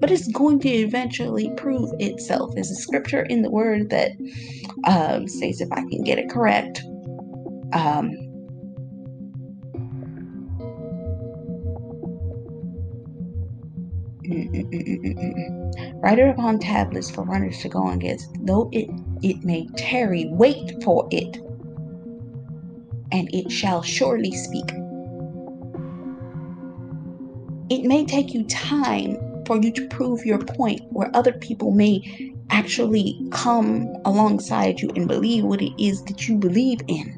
but 0.00 0.10
it's 0.10 0.30
going 0.32 0.60
to 0.60 0.68
eventually 0.68 1.50
prove 1.56 1.90
itself. 2.00 2.50
There's 2.54 2.70
a 2.70 2.74
scripture 2.74 3.22
in 3.22 3.42
the 3.42 3.50
word 3.50 3.88
that 3.90 4.10
um, 4.84 5.26
says, 5.26 5.60
if 5.60 5.72
I 5.72 5.80
can 5.80 6.02
get 6.04 6.18
it 6.18 6.28
correct, 6.28 6.82
um, 7.72 8.10
Write 16.02 16.18
it 16.18 16.28
upon 16.28 16.58
tablets 16.58 17.10
for 17.10 17.24
runners 17.24 17.58
to 17.60 17.68
go 17.68 17.88
against. 17.90 18.28
Though 18.40 18.68
it, 18.72 18.88
it 19.22 19.44
may 19.44 19.66
tarry, 19.76 20.26
wait 20.30 20.82
for 20.84 21.08
it, 21.10 21.36
and 23.12 23.28
it 23.32 23.50
shall 23.50 23.82
surely 23.82 24.32
speak. 24.32 24.70
It 27.68 27.84
may 27.84 28.04
take 28.04 28.32
you 28.34 28.44
time 28.44 29.16
for 29.46 29.56
you 29.56 29.72
to 29.72 29.88
prove 29.88 30.24
your 30.24 30.38
point 30.38 30.80
where 30.90 31.10
other 31.14 31.32
people 31.32 31.72
may 31.72 32.00
actually 32.50 33.20
come 33.30 33.88
alongside 34.04 34.80
you 34.80 34.90
and 34.94 35.08
believe 35.08 35.44
what 35.44 35.62
it 35.62 35.72
is 35.82 36.02
that 36.04 36.28
you 36.28 36.36
believe 36.36 36.80
in. 36.88 37.16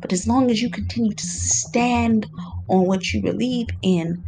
But 0.00 0.12
as 0.12 0.26
long 0.26 0.50
as 0.50 0.62
you 0.62 0.70
continue 0.70 1.14
to 1.14 1.26
stand 1.26 2.26
on 2.68 2.86
what 2.86 3.12
you 3.12 3.22
believe 3.22 3.68
in, 3.82 4.22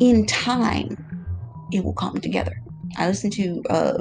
in 0.00 0.26
time, 0.26 0.88
it 1.72 1.84
will 1.84 1.94
come 1.94 2.20
together. 2.20 2.52
I 2.98 3.08
listened 3.08 3.34
to 3.34 3.62
a 3.70 3.98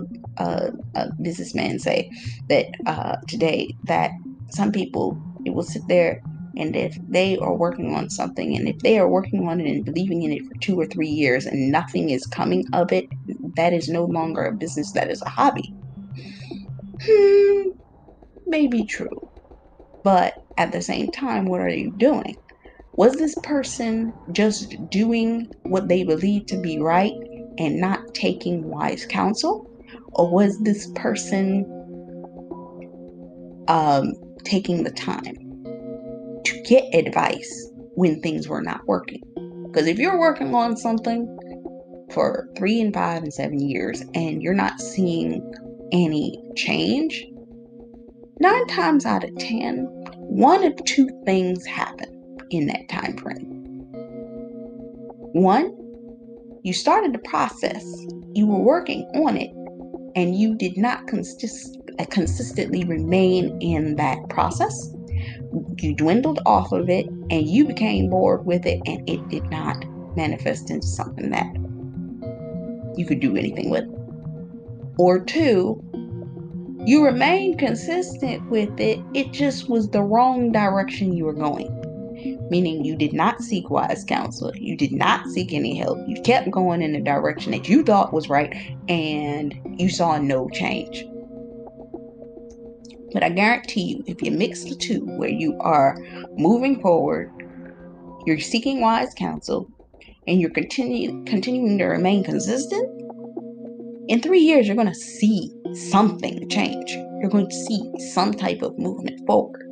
businessman 1.21 1.79
say 1.79 2.09
that 2.49 2.67
uh, 2.85 3.15
today 3.27 3.75
that 3.85 4.11
some 4.51 4.71
people 4.71 5.21
it 5.45 5.53
will 5.53 5.63
sit 5.63 5.83
there 5.87 6.19
and 6.57 6.75
if 6.75 6.95
they 7.09 7.37
are 7.37 7.55
working 7.57 7.95
on 7.95 8.09
something, 8.09 8.55
and 8.57 8.67
if 8.67 8.77
they 8.83 8.99
are 8.99 9.09
working 9.09 9.47
on 9.47 9.61
it 9.61 9.67
and 9.69 9.85
believing 9.85 10.23
in 10.23 10.33
it 10.33 10.41
for 10.47 10.55
two 10.61 10.79
or 10.79 10.87
three 10.87 11.07
years 11.09 11.45
and 11.45 11.71
nothing 11.71 12.09
is 12.09 12.25
coming 12.27 12.65
of 12.73 12.91
it, 12.91 13.05
that 13.57 13.73
is 13.73 13.89
no 13.89 14.05
longer 14.05 14.43
a 14.45 14.55
business, 14.55 14.93
that 14.93 15.11
is 15.11 15.21
a 15.21 15.29
hobby. 15.29 15.75
Hmm, 17.03 17.69
maybe 18.47 18.85
true. 18.85 19.29
But 20.03 20.33
at 20.57 20.71
the 20.71 20.81
same 20.81 21.11
time, 21.11 21.47
what 21.47 21.61
are 21.61 21.69
you 21.69 21.93
doing? 21.97 22.35
Was 22.97 23.13
this 23.15 23.35
person 23.43 24.13
just 24.31 24.75
doing 24.89 25.47
what 25.63 25.87
they 25.87 26.03
believe 26.03 26.47
to 26.47 26.57
be 26.57 26.79
right 26.79 27.13
and 27.57 27.79
not 27.79 28.13
taking 28.13 28.69
wise 28.69 29.05
counsel? 29.05 29.69
Or 30.13 30.29
was 30.29 30.59
this 30.59 30.91
person 30.95 31.65
um, 33.67 34.13
taking 34.43 34.83
the 34.83 34.91
time? 34.91 35.47
to 36.47 36.61
get 36.61 36.95
advice 36.95 37.69
when 37.95 38.21
things 38.21 38.47
were 38.47 38.61
not 38.61 38.85
working. 38.87 39.21
Because 39.67 39.85
if 39.85 39.99
you're 39.99 40.19
working 40.19 40.55
on 40.55 40.77
something 40.77 41.27
for 42.13 42.47
three 42.57 42.79
and 42.79 42.93
five 42.93 43.23
and 43.23 43.33
seven 43.33 43.59
years 43.59 44.01
and 44.13 44.41
you're 44.41 44.53
not 44.53 44.79
seeing 44.79 45.53
any 45.91 46.41
change, 46.55 47.25
nine 48.39 48.65
times 48.67 49.05
out 49.05 49.25
of 49.25 49.35
ten, 49.37 49.87
one 50.15 50.63
of 50.63 50.73
two 50.85 51.09
things 51.25 51.65
happened 51.65 52.16
in 52.49 52.67
that 52.67 52.89
time 52.89 53.17
frame. 53.17 53.57
One, 55.33 55.75
you 56.63 56.73
started 56.73 57.13
the 57.13 57.19
process, 57.19 57.85
you 58.33 58.47
were 58.47 58.59
working 58.59 59.03
on 59.15 59.37
it, 59.37 59.51
and 60.15 60.35
you 60.35 60.55
did 60.55 60.77
not 60.77 61.07
consist- 61.07 61.77
uh, 61.99 62.05
consistently 62.05 62.83
remain 62.83 63.57
in 63.61 63.95
that 63.95 64.17
process. 64.29 64.93
You 65.77 65.95
dwindled 65.95 66.39
off 66.45 66.71
of 66.71 66.89
it 66.89 67.07
and 67.07 67.47
you 67.47 67.65
became 67.65 68.09
bored 68.09 68.45
with 68.45 68.65
it, 68.65 68.81
and 68.85 69.07
it 69.09 69.27
did 69.29 69.49
not 69.49 69.85
manifest 70.15 70.69
into 70.69 70.87
something 70.87 71.29
that 71.31 71.45
you 72.97 73.05
could 73.05 73.19
do 73.19 73.37
anything 73.37 73.69
with. 73.69 73.85
Or 74.97 75.19
two, 75.19 75.81
you 76.85 77.05
remained 77.05 77.59
consistent 77.59 78.49
with 78.49 78.79
it, 78.79 78.99
it 79.13 79.31
just 79.31 79.69
was 79.69 79.89
the 79.89 80.01
wrong 80.01 80.51
direction 80.51 81.13
you 81.13 81.25
were 81.25 81.33
going. 81.33 81.76
Meaning 82.49 82.83
you 82.83 82.95
did 82.95 83.13
not 83.13 83.41
seek 83.41 83.69
wise 83.69 84.03
counsel, 84.03 84.55
you 84.55 84.75
did 84.75 84.91
not 84.91 85.27
seek 85.27 85.53
any 85.53 85.77
help, 85.77 85.99
you 86.07 86.21
kept 86.21 86.51
going 86.51 86.81
in 86.81 86.93
the 86.93 87.01
direction 87.01 87.51
that 87.51 87.69
you 87.69 87.83
thought 87.83 88.13
was 88.13 88.29
right, 88.29 88.55
and 88.87 89.59
you 89.79 89.89
saw 89.89 90.17
no 90.17 90.49
change. 90.49 91.05
But 93.13 93.23
I 93.23 93.29
guarantee 93.29 93.83
you, 93.83 94.03
if 94.05 94.21
you 94.21 94.31
mix 94.31 94.65
the 94.65 94.75
two, 94.75 95.05
where 95.05 95.29
you 95.29 95.57
are 95.59 95.97
moving 96.37 96.81
forward, 96.81 97.31
you're 98.25 98.39
seeking 98.39 98.81
wise 98.81 99.13
counsel, 99.13 99.69
and 100.27 100.41
you're 100.41 100.49
continue, 100.49 101.23
continuing 101.25 101.77
to 101.77 101.85
remain 101.85 102.23
consistent, 102.23 102.97
in 104.07 104.21
three 104.21 104.39
years, 104.39 104.67
you're 104.67 104.75
going 104.75 104.87
to 104.87 104.95
see 104.95 105.51
something 105.73 106.47
change. 106.49 106.91
You're 107.19 107.29
going 107.29 107.49
to 107.49 107.55
see 107.55 107.91
some 108.13 108.33
type 108.33 108.61
of 108.61 108.77
movement 108.79 109.25
forward. 109.27 109.66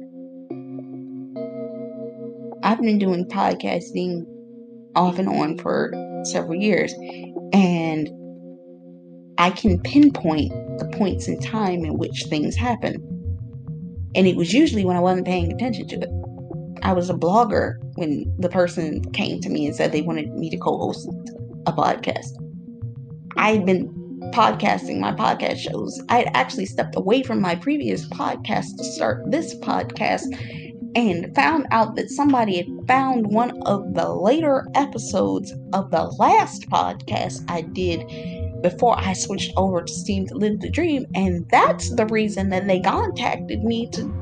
I've 2.65 2.81
been 2.81 2.97
doing 2.97 3.25
podcasting 3.25 4.25
off 4.95 5.19
and 5.19 5.29
on 5.29 5.59
for 5.59 5.93
several 6.23 6.59
years, 6.59 6.91
and 7.53 8.09
I 9.37 9.51
can 9.51 9.79
pinpoint 9.81 10.51
the 10.79 10.89
points 10.97 11.27
in 11.27 11.39
time 11.39 11.85
in 11.85 11.99
which 11.99 12.25
things 12.27 12.55
happen. 12.55 12.95
And 14.15 14.25
it 14.25 14.35
was 14.35 14.51
usually 14.51 14.83
when 14.83 14.97
I 14.97 14.99
wasn't 14.99 15.27
paying 15.27 15.53
attention 15.53 15.87
to 15.89 15.95
it. 15.97 16.09
I 16.81 16.93
was 16.93 17.11
a 17.11 17.13
blogger 17.13 17.75
when 17.97 18.33
the 18.39 18.49
person 18.49 19.03
came 19.11 19.41
to 19.41 19.49
me 19.49 19.67
and 19.67 19.75
said 19.75 19.91
they 19.91 20.01
wanted 20.01 20.33
me 20.33 20.49
to 20.49 20.57
co 20.57 20.75
host 20.75 21.07
a 21.67 21.71
podcast. 21.71 22.31
I 23.37 23.51
had 23.51 23.67
been 23.67 23.89
podcasting 24.33 24.99
my 24.99 25.11
podcast 25.11 25.57
shows. 25.57 26.01
I 26.09 26.17
had 26.17 26.31
actually 26.33 26.65
stepped 26.65 26.95
away 26.95 27.21
from 27.21 27.41
my 27.41 27.53
previous 27.53 28.09
podcast 28.09 28.75
to 28.77 28.83
start 28.83 29.29
this 29.29 29.53
podcast 29.59 30.25
and 30.95 31.35
found 31.35 31.67
out 31.71 31.95
that 31.95 32.09
somebody 32.09 32.57
had 32.57 32.87
found 32.87 33.27
one 33.27 33.61
of 33.63 33.93
the 33.93 34.09
later 34.09 34.65
episodes 34.75 35.53
of 35.73 35.91
the 35.91 36.03
last 36.17 36.69
podcast 36.69 37.43
I 37.49 37.61
did 37.61 38.61
before 38.61 38.97
I 38.97 39.13
switched 39.13 39.51
over 39.57 39.83
to 39.83 39.93
Steam 39.93 40.25
to 40.27 40.35
Live 40.35 40.61
the 40.61 40.69
Dream, 40.69 41.05
and 41.13 41.47
that's 41.49 41.93
the 41.95 42.05
reason 42.07 42.49
that 42.49 42.65
they 42.67 42.79
contacted 42.79 43.63
me 43.63 43.87
to 43.91 44.21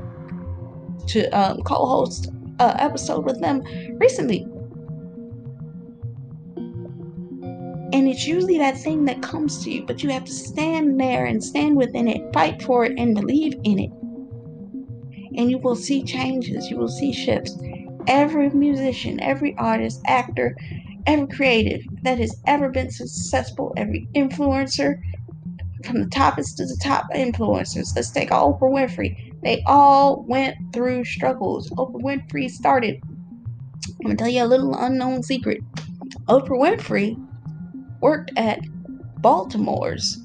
to 1.07 1.29
um, 1.31 1.61
co-host 1.63 2.27
an 2.59 2.79
episode 2.79 3.25
with 3.25 3.39
them 3.41 3.61
recently. 3.99 4.47
And 7.93 8.07
it's 8.07 8.25
usually 8.25 8.57
that 8.57 8.77
thing 8.77 9.05
that 9.05 9.21
comes 9.21 9.63
to 9.63 9.71
you, 9.71 9.85
but 9.85 10.01
you 10.01 10.09
have 10.09 10.25
to 10.25 10.31
stand 10.31 10.99
there 10.99 11.25
and 11.25 11.43
stand 11.43 11.75
within 11.77 12.07
it, 12.07 12.33
fight 12.33 12.61
for 12.63 12.85
it, 12.85 12.97
and 12.97 13.13
believe 13.13 13.53
in 13.63 13.79
it. 13.79 13.91
And 15.35 15.49
you 15.49 15.57
will 15.57 15.75
see 15.75 16.03
changes, 16.03 16.69
you 16.69 16.77
will 16.77 16.89
see 16.89 17.13
shifts. 17.13 17.57
Every 18.07 18.49
musician, 18.49 19.19
every 19.21 19.55
artist, 19.57 20.01
actor, 20.05 20.55
every 21.05 21.27
creative 21.27 21.81
that 22.03 22.19
has 22.19 22.35
ever 22.45 22.69
been 22.69 22.91
successful, 22.91 23.73
every 23.77 24.07
influencer, 24.15 24.95
from 25.85 26.01
the 26.01 26.07
toppest 26.07 26.55
to 26.57 26.65
the 26.65 26.77
top 26.81 27.07
influencers. 27.13 27.95
Let's 27.95 28.11
take 28.11 28.29
Oprah 28.29 28.59
Winfrey. 28.61 29.33
They 29.43 29.63
all 29.65 30.23
went 30.23 30.55
through 30.73 31.05
struggles. 31.05 31.69
Oprah 31.71 32.01
Winfrey 32.01 32.49
started. 32.49 33.01
I'm 33.03 33.95
gonna 34.03 34.15
tell 34.15 34.29
you 34.29 34.43
a 34.43 34.45
little 34.45 34.75
unknown 34.75 35.23
secret. 35.23 35.61
Oprah 36.27 36.49
Winfrey 36.49 37.17
worked 38.01 38.31
at 38.37 38.59
Baltimore's 39.21 40.21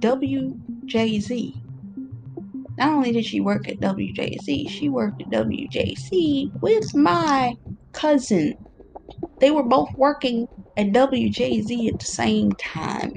WJZ. 0.00 1.62
Not 2.78 2.92
only 2.92 3.12
did 3.12 3.24
she 3.24 3.40
work 3.40 3.68
at 3.68 3.80
WJZ, 3.80 4.68
she 4.68 4.88
worked 4.88 5.22
at 5.22 5.30
WJZ 5.30 6.60
with 6.60 6.94
my 6.94 7.54
cousin. 7.92 8.54
They 9.40 9.50
were 9.50 9.62
both 9.62 9.88
working 9.96 10.46
at 10.76 10.88
WJZ 10.88 11.88
at 11.88 11.98
the 11.98 12.06
same 12.06 12.52
time. 12.52 13.14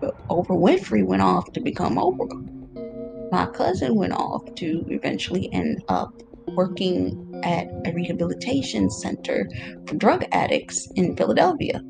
But 0.00 0.16
Oprah 0.28 0.58
Winfrey 0.58 1.04
went 1.04 1.22
off 1.22 1.52
to 1.52 1.60
become 1.60 1.96
Oprah. 1.96 3.30
My 3.30 3.46
cousin 3.46 3.94
went 3.94 4.14
off 4.14 4.42
to 4.56 4.84
eventually 4.88 5.48
end 5.52 5.84
up 5.88 6.10
working 6.48 7.40
at 7.44 7.66
a 7.86 7.92
rehabilitation 7.92 8.90
center 8.90 9.48
for 9.86 9.94
drug 9.94 10.24
addicts 10.32 10.88
in 10.96 11.16
Philadelphia. 11.16 11.80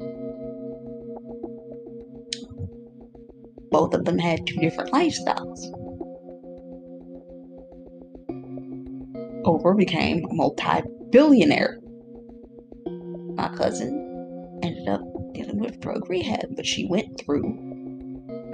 both 3.71 3.95
of 3.95 4.05
them 4.05 4.19
had 4.19 4.47
two 4.47 4.57
different 4.57 4.93
lifestyles. 4.93 5.61
Oprah 9.49 9.75
became 9.75 10.27
a 10.27 10.35
multi 10.35 10.83
billionaire. 11.09 11.81
My 13.35 13.49
cousin 13.57 14.61
ended 14.63 14.87
up 14.89 15.01
dealing 15.33 15.59
with 15.59 15.81
drug 15.81 16.11
rehab, 16.11 16.55
but 16.55 16.67
she 16.67 16.85
went 16.85 17.19
through 17.19 17.57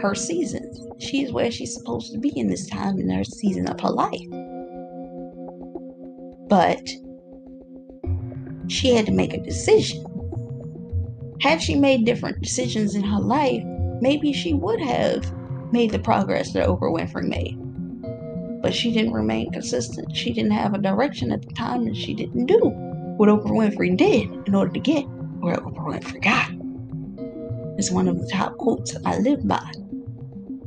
her 0.01 0.15
seasons. 0.15 0.81
She 1.01 1.25
is 1.25 1.33
where 1.33 1.51
she's 1.51 1.75
supposed 1.75 2.13
to 2.13 2.19
be 2.21 2.33
in 2.39 2.47
this 2.47 2.69
time 2.69 3.01
in 3.01 3.11
her 3.11 3.25
season 3.25 3.69
of 3.69 3.81
her 3.81 3.91
life. 3.91 4.21
But 6.49 6.89
she 8.69 8.95
had 8.95 9.07
to 9.07 9.13
make 9.13 9.35
a 9.35 9.43
decision. 9.43 10.07
Had 11.41 11.61
she 11.61 11.75
made 11.75 12.07
different 12.07 12.41
decisions 12.41 12.95
in 12.95 13.03
her 13.03 13.21
life, 13.21 13.65
maybe 14.01 14.33
she 14.33 14.55
would 14.55 14.81
have 14.81 15.25
made 15.73 15.91
the 15.91 15.99
progress 15.99 16.53
that 16.53 16.69
Oprah 16.69 16.95
Winfrey 16.95 17.27
made. 17.27 17.59
But 18.65 18.75
she 18.75 18.93
didn't 18.93 19.13
remain 19.13 19.53
consistent. 19.53 20.17
She 20.17 20.33
didn't 20.33 20.53
have 20.53 20.73
a 20.73 20.79
direction 20.79 21.33
at 21.33 21.43
the 21.43 21.53
time, 21.53 21.87
and 21.87 21.95
she 21.95 22.15
didn't 22.15 22.47
do 22.47 22.61
what 23.19 23.29
Oprah 23.29 23.51
Winfrey 23.51 23.95
did 23.95 24.31
in 24.49 24.55
order 24.55 24.73
to 24.73 24.81
get 24.81 25.03
where 25.03 25.57
Oprah 25.57 26.01
Winfrey 26.01 26.23
got. 26.23 26.51
It's 27.79 27.91
one 27.91 28.09
of 28.09 28.19
the 28.19 28.27
top 28.33 28.57
quotes 28.57 28.95
that 28.95 29.03
I 29.05 29.19
live 29.19 29.47
by. 29.47 29.71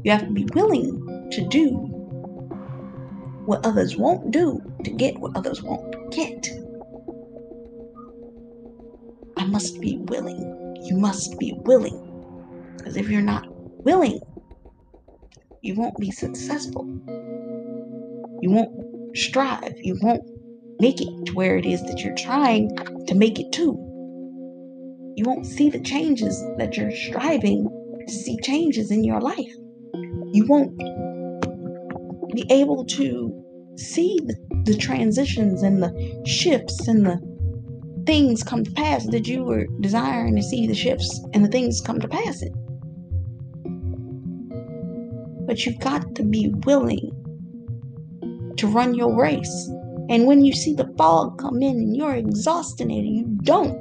You 0.04 0.12
have 0.12 0.28
to 0.28 0.32
be 0.32 0.46
willing 0.54 1.28
to 1.32 1.48
do 1.48 1.72
what 3.48 3.66
others 3.66 3.98
won't 3.98 4.30
do 4.30 4.62
to 4.84 4.92
get 4.92 5.18
what 5.18 5.36
others 5.36 5.64
won't 5.64 6.12
get. 6.12 6.50
I 9.38 9.46
must 9.46 9.82
be 9.82 9.98
willing. 10.02 10.76
You 10.84 10.98
must 10.98 11.40
be 11.40 11.56
willing 11.64 12.76
because 12.78 12.96
if 12.96 13.10
you're 13.10 13.24
not 13.24 13.48
willing, 13.50 14.20
you 15.64 15.74
won't 15.74 15.98
be 15.98 16.12
successful. 16.12 16.88
You 18.42 18.52
won't 18.52 19.18
strive. 19.18 19.76
You 19.78 19.98
won't 20.02 20.24
make 20.80 21.02
it 21.02 21.26
to 21.26 21.34
where 21.34 21.58
it 21.58 21.66
is 21.66 21.82
that 21.84 22.02
you're 22.02 22.16
trying 22.16 22.70
to 23.08 23.16
make 23.16 23.40
it 23.40 23.52
to. 23.54 23.84
You 25.16 25.24
won't 25.26 25.48
see 25.48 25.70
the 25.70 25.80
changes 25.80 26.40
that 26.58 26.78
you're 26.78 26.92
striving 26.92 27.68
to 28.08 28.14
see 28.14 28.38
changes 28.44 28.92
in 28.92 29.04
your 29.04 29.20
life. 29.20 29.54
You 30.34 30.46
won't 30.48 30.78
be 32.36 32.46
able 32.52 32.86
to 32.86 33.44
see 33.78 34.20
the, 34.26 34.36
the 34.66 34.78
transitions 34.78 35.64
and 35.64 35.82
the 35.82 36.24
shifts 36.28 36.88
and 36.88 37.06
the 37.06 37.20
things 38.06 38.44
come 38.44 38.64
to 38.64 38.72
pass 38.72 39.06
that 39.08 39.28
you 39.28 39.44
were 39.44 39.66
desiring 39.82 40.36
to 40.36 40.44
see 40.44 40.68
the 40.68 40.76
shifts 40.76 41.20
and 41.34 41.44
the 41.44 41.50
things 41.50 41.82
come 41.82 42.00
to 42.00 42.08
pass 42.08 42.42
it. 42.44 42.54
But 45.48 45.66
you've 45.66 45.80
got 45.80 46.14
to 46.16 46.24
be 46.24 46.54
willing 46.66 47.17
to 48.58 48.68
run 48.68 48.94
your 48.94 49.16
race. 49.16 49.70
And 50.10 50.26
when 50.26 50.44
you 50.44 50.54
see 50.54 50.74
the 50.74 50.92
fog 50.98 51.38
come 51.38 51.62
in 51.62 51.78
and 51.78 51.96
you're 51.96 52.16
exhausted 52.16 52.88
and 52.88 53.08
you 53.08 53.26
don't 53.44 53.76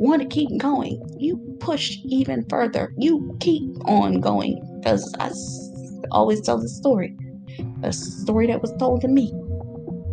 want 0.00 0.22
to 0.22 0.28
keep 0.28 0.48
going, 0.58 1.00
you 1.18 1.38
push 1.60 1.96
even 2.04 2.44
further. 2.48 2.92
You 2.98 3.36
keep 3.40 3.62
on 3.86 4.20
going. 4.20 4.60
Because 4.80 5.14
I 5.18 5.30
always 6.10 6.40
tell 6.40 6.58
the 6.58 6.68
story. 6.68 7.16
A 7.82 7.92
story 7.92 8.46
that 8.48 8.60
was 8.60 8.72
told 8.78 9.00
to 9.02 9.08
me. 9.08 9.32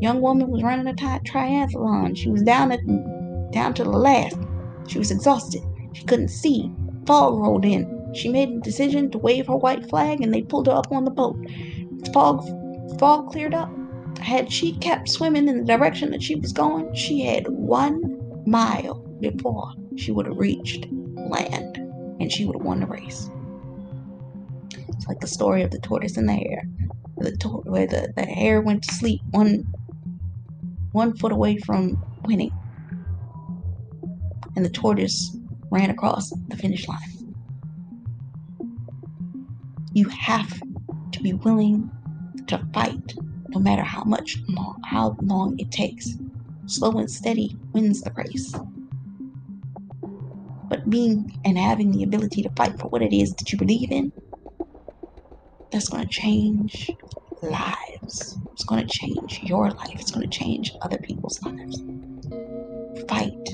Young 0.02 0.22
woman 0.22 0.50
was 0.50 0.64
running 0.64 0.88
a 0.88 0.96
tri- 0.96 1.20
triathlon. 1.26 2.16
She 2.16 2.30
was 2.30 2.42
down 2.44 2.72
at 2.72 2.80
down 3.52 3.74
to 3.74 3.84
the 3.84 3.90
last. 3.90 4.38
She 4.88 4.98
was 4.98 5.12
exhausted. 5.12 5.62
She 5.94 6.04
couldn't 6.06 6.30
see. 6.30 6.72
Fog 7.06 7.38
rolled 7.38 7.66
in. 7.66 8.14
She 8.14 8.30
made 8.30 8.50
a 8.50 8.60
decision 8.62 9.12
to 9.12 9.18
wave 9.18 9.48
her 9.48 9.58
white 9.58 9.90
flag 9.90 10.22
and 10.22 10.34
they 10.34 10.42
pulled 10.42 10.68
her 10.68 10.74
up 10.74 10.92
on 10.92 11.06
the 11.06 11.12
boat. 11.12 11.38
Fog, 12.14 12.44
fog 13.00 13.32
cleared 13.32 13.54
up. 13.54 13.70
Had 14.22 14.52
she 14.52 14.78
kept 14.78 15.10
swimming 15.10 15.48
in 15.48 15.60
the 15.60 15.66
direction 15.66 16.12
that 16.12 16.22
she 16.22 16.36
was 16.36 16.54
going, 16.54 16.94
she 16.94 17.22
had 17.22 17.48
one 17.48 18.20
mile 18.46 18.96
before 19.20 19.74
she 19.98 20.12
would 20.12 20.26
have 20.26 20.38
reached 20.38 20.88
land 21.16 21.78
and 22.20 22.32
she 22.32 22.46
would 22.46 22.56
have 22.56 22.66
won 22.66 22.80
the 22.80 22.88
race. 22.88 23.30
It's 24.90 25.08
like 25.08 25.20
the 25.20 25.28
story 25.28 25.62
of 25.64 25.72
the 25.72 25.80
tortoise 25.80 26.18
and 26.18 26.28
the 26.28 26.34
hare, 26.34 26.64
the 27.18 27.36
tor- 27.38 27.64
where 27.64 27.88
the, 27.88 28.12
the 28.16 28.26
hare 28.26 28.62
went 28.62 28.84
to 28.84 28.94
sleep 28.94 29.22
one 29.32 29.64
one 30.92 31.16
foot 31.18 31.32
away 31.32 31.58
from 31.58 31.96
winning, 32.24 32.52
and 34.56 34.66
the 34.66 34.70
tortoise 34.70 35.38
ran 35.72 35.90
across 35.92 36.30
the 36.48 36.58
finish 36.58 36.88
line. 36.88 36.98
You 39.94 40.10
have 40.10 40.52
to 41.12 41.22
be 41.22 41.34
willing 41.34 41.92
to 42.48 42.58
fight 42.74 43.14
no 43.50 43.60
matter 43.60 43.84
how 43.84 44.04
much 44.04 44.38
long, 44.48 44.82
how 44.86 45.16
long 45.22 45.58
it 45.60 45.72
takes. 45.72 46.10
Slow 46.68 46.92
and 47.00 47.10
steady 47.10 47.58
wins 47.74 48.02
the 48.02 48.12
race. 48.12 48.54
But 50.70 50.90
being 50.90 51.40
and 51.44 51.58
having 51.58 51.92
the 51.92 52.04
ability 52.04 52.44
to 52.44 52.50
fight 52.52 52.80
for 52.80 52.90
what 52.90 53.02
it 53.02 53.16
is 53.16 53.34
that 53.36 53.52
you 53.52 53.58
believe 53.58 53.92
in, 53.92 54.12
that's 55.72 55.90
going 55.90 56.04
to 56.04 56.10
change 56.10 56.92
lives. 57.42 58.38
It's 58.54 58.64
going 58.64 58.86
to 58.86 58.88
change 58.88 59.40
your 59.44 59.72
life. 59.72 60.00
It's 60.00 60.12
going 60.12 60.30
to 60.30 60.38
change 60.38 60.72
other 60.82 60.98
people's 61.00 61.42
lives. 61.42 61.82
Fight 63.08 63.50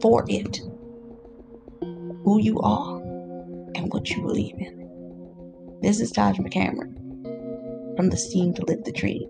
for 0.00 0.24
it. 0.28 0.58
Who 2.24 2.40
you 2.40 2.58
are 2.60 2.96
and 3.74 3.92
what 3.92 4.08
you 4.10 4.22
believe 4.22 4.54
in. 4.58 5.78
This 5.82 6.00
is 6.00 6.12
Taj 6.12 6.38
McCameron 6.38 6.97
from 7.98 8.10
the 8.10 8.16
Steam 8.16 8.54
to 8.54 8.64
Live 8.66 8.84
the 8.84 8.92
Dream. 8.92 9.28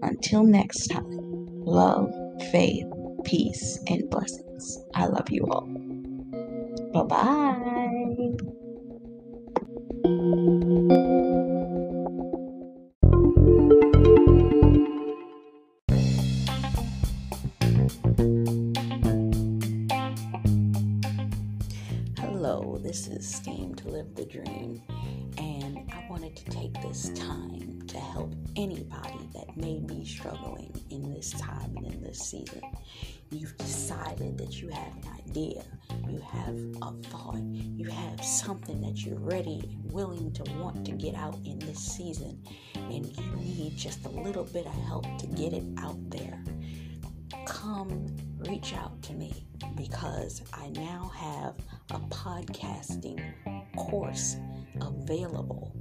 Until 0.00 0.44
next 0.44 0.86
time, 0.86 1.04
love, 1.62 2.10
faith, 2.50 2.86
peace, 3.22 3.78
and 3.86 4.08
blessings. 4.08 4.78
I 4.94 5.04
love 5.04 5.30
you 5.30 5.44
all. 5.50 5.66
Bye 6.94 7.02
bye. 7.02 8.32
Hello, 22.16 22.80
this 22.82 23.08
is 23.08 23.28
Steam 23.28 23.74
to 23.74 23.88
Live 23.90 24.14
the 24.14 24.24
Dream, 24.24 24.80
and 25.36 25.76
I 25.92 26.06
wanted 26.08 26.34
to 26.36 26.44
take 26.46 26.72
this 26.80 27.10
time 27.10 27.31
help 28.02 28.34
anybody 28.56 29.28
that 29.34 29.56
may 29.56 29.80
be 29.80 30.04
struggling 30.04 30.72
in 30.90 31.12
this 31.12 31.30
time 31.32 31.74
and 31.76 31.86
in 31.86 32.02
this 32.02 32.18
season. 32.18 32.60
You've 33.30 33.56
decided 33.56 34.36
that 34.38 34.60
you 34.60 34.68
have 34.68 34.92
an 34.96 35.08
idea, 35.28 35.62
you 36.08 36.20
have 36.20 36.56
a 36.82 36.92
thought, 37.08 37.40
you 37.42 37.88
have 37.88 38.22
something 38.22 38.80
that 38.82 39.04
you're 39.04 39.18
ready 39.18 39.60
and 39.72 39.92
willing 39.92 40.32
to 40.32 40.42
want 40.54 40.84
to 40.86 40.92
get 40.92 41.14
out 41.14 41.38
in 41.44 41.58
this 41.60 41.78
season, 41.78 42.42
and 42.74 43.06
you 43.06 43.36
need 43.36 43.76
just 43.76 44.04
a 44.04 44.10
little 44.10 44.44
bit 44.44 44.66
of 44.66 44.74
help 44.86 45.06
to 45.18 45.26
get 45.28 45.52
it 45.52 45.64
out 45.78 45.98
there. 46.10 46.42
Come 47.46 48.06
reach 48.48 48.74
out 48.74 49.00
to 49.02 49.14
me 49.14 49.46
because 49.76 50.42
I 50.52 50.68
now 50.70 51.10
have 51.14 51.54
a 51.90 52.00
podcasting 52.08 53.20
course 53.76 54.36
available 54.80 55.72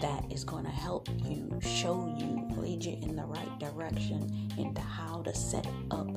that 0.00 0.24
is 0.30 0.44
going 0.44 0.64
to 0.64 0.70
help 0.70 1.08
you, 1.24 1.58
show 1.60 2.14
you, 2.18 2.48
lead 2.56 2.84
you 2.84 2.98
in 3.02 3.16
the 3.16 3.24
right 3.24 3.58
direction 3.58 4.50
into 4.58 4.80
how 4.80 5.22
to 5.22 5.34
set 5.34 5.66
up 5.90 6.08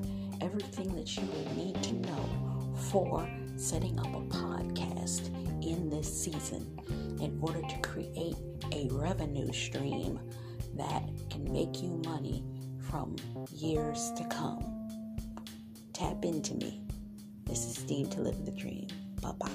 everything 0.41 0.95
that 0.95 1.15
you 1.15 1.23
will 1.23 1.55
need 1.55 1.81
to 1.83 1.93
know 1.93 2.73
for 2.89 3.27
setting 3.55 3.99
up 3.99 4.07
a 4.07 4.21
podcast 4.27 5.27
in 5.65 5.89
this 5.89 6.23
season 6.23 6.79
in 7.19 7.37
order 7.41 7.61
to 7.61 7.77
create 7.79 8.35
a 8.71 8.87
revenue 8.91 9.51
stream 9.51 10.19
that 10.75 11.03
can 11.29 11.51
make 11.51 11.81
you 11.81 12.01
money 12.05 12.43
from 12.89 13.15
years 13.51 14.11
to 14.15 14.23
come. 14.25 14.63
Tap 15.93 16.23
into 16.23 16.53
me. 16.55 16.81
This 17.45 17.65
is 17.65 17.75
Steam 17.77 18.07
to 18.09 18.21
Live 18.21 18.45
the 18.45 18.51
Dream. 18.51 18.87
Bye 19.21 19.31
bye. 19.39 19.49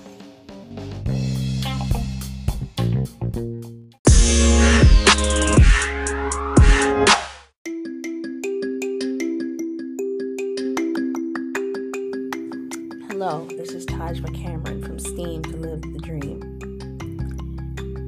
Taj 14.12 14.20
McCameron 14.20 14.84
from 14.84 14.98
Steam 14.98 15.42
to 15.42 15.56
Live 15.56 15.80
the 15.80 15.98
Dream. 16.00 16.38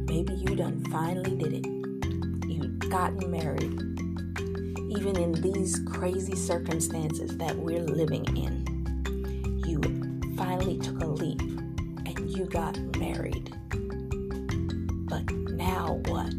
Maybe 0.06 0.34
you 0.34 0.54
done 0.54 0.84
finally 0.90 1.34
did 1.34 1.54
it. 1.54 2.46
You've 2.46 2.78
gotten 2.90 3.30
married. 3.30 3.80
Even 4.98 5.16
in 5.16 5.32
these 5.32 5.80
crazy 5.86 6.36
circumstances 6.36 7.38
that 7.38 7.56
we're 7.56 7.80
living 7.80 8.26
in, 8.36 9.62
you 9.66 9.80
finally 10.36 10.76
took 10.76 11.00
a 11.00 11.06
leap 11.06 11.40
and 11.40 12.30
you 12.30 12.44
got 12.44 12.78
married. 12.98 13.56
But 15.08 15.32
now 15.52 16.02
what? 16.04 16.34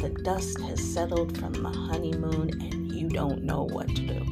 The 0.00 0.16
dust 0.22 0.60
has 0.60 0.80
settled 0.80 1.36
from 1.36 1.54
the 1.54 1.70
honeymoon 1.70 2.50
and 2.50 2.92
you 2.92 3.08
don't 3.08 3.42
know 3.42 3.64
what 3.64 3.88
to 3.88 4.06
do. 4.06 4.24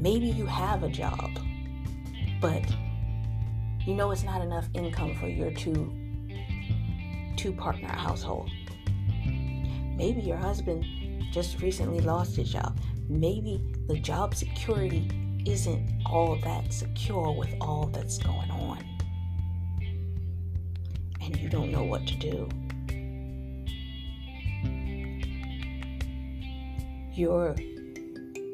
Maybe 0.00 0.26
you 0.26 0.46
have 0.46 0.82
a 0.82 0.88
job, 0.88 1.30
but 2.40 2.64
you 3.80 3.94
know 3.94 4.10
it's 4.10 4.24
not 4.24 4.40
enough 4.40 4.68
income 4.74 5.14
for 5.16 5.28
your 5.28 5.50
two 5.52 5.92
two 7.36 7.52
partner 7.52 7.88
household. 7.88 8.50
Maybe 9.96 10.20
your 10.20 10.36
husband 10.36 10.84
just 11.32 11.60
recently 11.60 12.00
lost 12.00 12.36
his 12.36 12.52
job. 12.52 12.78
Maybe 13.08 13.64
the 13.86 13.98
job 13.98 14.34
security 14.34 15.10
isn't 15.46 16.02
all 16.06 16.36
that 16.44 16.72
secure 16.72 17.32
with 17.32 17.54
all 17.60 17.86
that's 17.86 18.18
going 18.18 18.50
on. 18.50 18.84
And 21.22 21.36
you 21.36 21.48
don't 21.48 21.70
know 21.70 21.84
what 21.84 22.06
to 22.06 22.16
do. 22.16 22.48
You're 27.12 27.54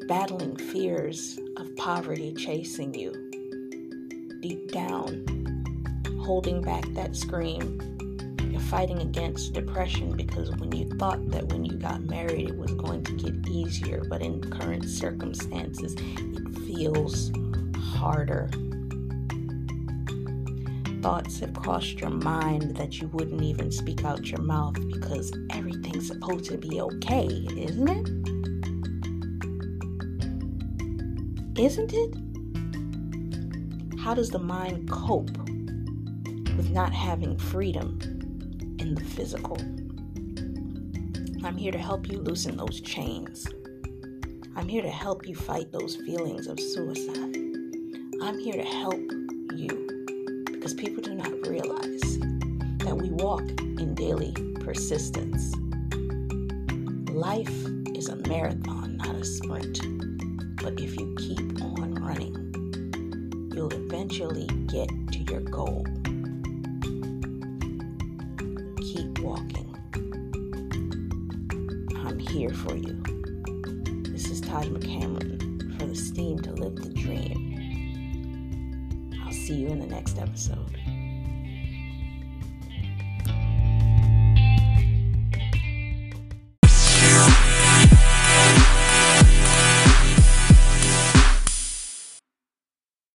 battling 0.07 0.55
fears 0.57 1.39
of 1.57 1.75
poverty 1.75 2.33
chasing 2.33 2.93
you. 2.93 3.26
Deep 4.41 4.71
down, 4.71 5.25
holding 6.21 6.61
back 6.61 6.85
that 6.89 7.15
scream. 7.15 7.81
You're 8.51 8.61
fighting 8.61 8.99
against 8.99 9.53
depression 9.53 10.15
because 10.15 10.51
when 10.51 10.71
you 10.71 10.89
thought 10.97 11.29
that 11.31 11.47
when 11.47 11.65
you 11.65 11.77
got 11.77 12.01
married 12.03 12.49
it 12.49 12.57
was 12.57 12.71
going 12.73 13.03
to 13.05 13.13
get 13.13 13.47
easier, 13.49 14.03
but 14.07 14.21
in 14.21 14.41
current 14.51 14.85
circumstances, 14.85 15.95
it 15.97 16.57
feels 16.67 17.31
harder. 17.95 18.49
Thoughts 21.01 21.39
have 21.39 21.53
crossed 21.53 21.99
your 21.99 22.11
mind 22.11 22.75
that 22.77 23.01
you 23.01 23.07
wouldn't 23.07 23.41
even 23.41 23.71
speak 23.71 24.03
out 24.05 24.27
your 24.27 24.41
mouth 24.41 24.75
because 24.91 25.31
everything's 25.51 26.07
supposed 26.07 26.45
to 26.45 26.57
be 26.57 26.79
okay, 26.81 27.25
isn't 27.57 27.89
it? 27.89 28.09
Isn't 31.59 31.93
it? 31.93 32.26
How 34.07 34.13
does 34.13 34.29
the 34.29 34.39
mind 34.39 34.89
cope 34.89 35.37
with 36.55 36.69
not 36.69 36.93
having 36.93 37.37
freedom 37.37 37.99
in 38.79 38.95
the 38.95 39.03
physical? 39.03 39.57
I'm 41.45 41.57
here 41.57 41.73
to 41.73 41.77
help 41.77 42.07
you 42.07 42.19
loosen 42.19 42.55
those 42.55 42.79
chains. 42.79 43.45
I'm 44.55 44.69
here 44.69 44.81
to 44.81 44.89
help 44.89 45.27
you 45.27 45.35
fight 45.35 45.73
those 45.73 45.97
feelings 45.97 46.47
of 46.47 46.57
suicide. 46.57 47.35
I'm 48.21 48.39
here 48.39 48.53
to 48.53 48.63
help 48.63 49.11
you 49.53 50.45
because 50.53 50.73
people 50.73 51.03
do 51.03 51.13
not 51.13 51.45
realize 51.45 52.17
that 52.85 52.97
we 52.97 53.09
walk 53.09 53.41
in 53.59 53.93
daily 53.93 54.31
persistence. 54.61 55.53
Life 57.11 57.51
is 57.93 58.07
a 58.07 58.15
marathon, 58.15 58.95
not 58.95 59.15
a 59.17 59.25
sprint. 59.25 59.81
But 60.63 60.79
if 60.79 60.97
you 60.97 61.13
keep 61.19 61.61
on 61.61 61.95
running, 61.95 62.46
eventually 64.09 64.47
get 64.67 64.87
to 65.11 65.19
your 65.29 65.41
goal. 65.41 65.85
Keep 68.81 69.19
walking. 69.19 69.75
I'm 72.05 72.17
here 72.17 72.53
for 72.53 72.77
you. 72.77 72.96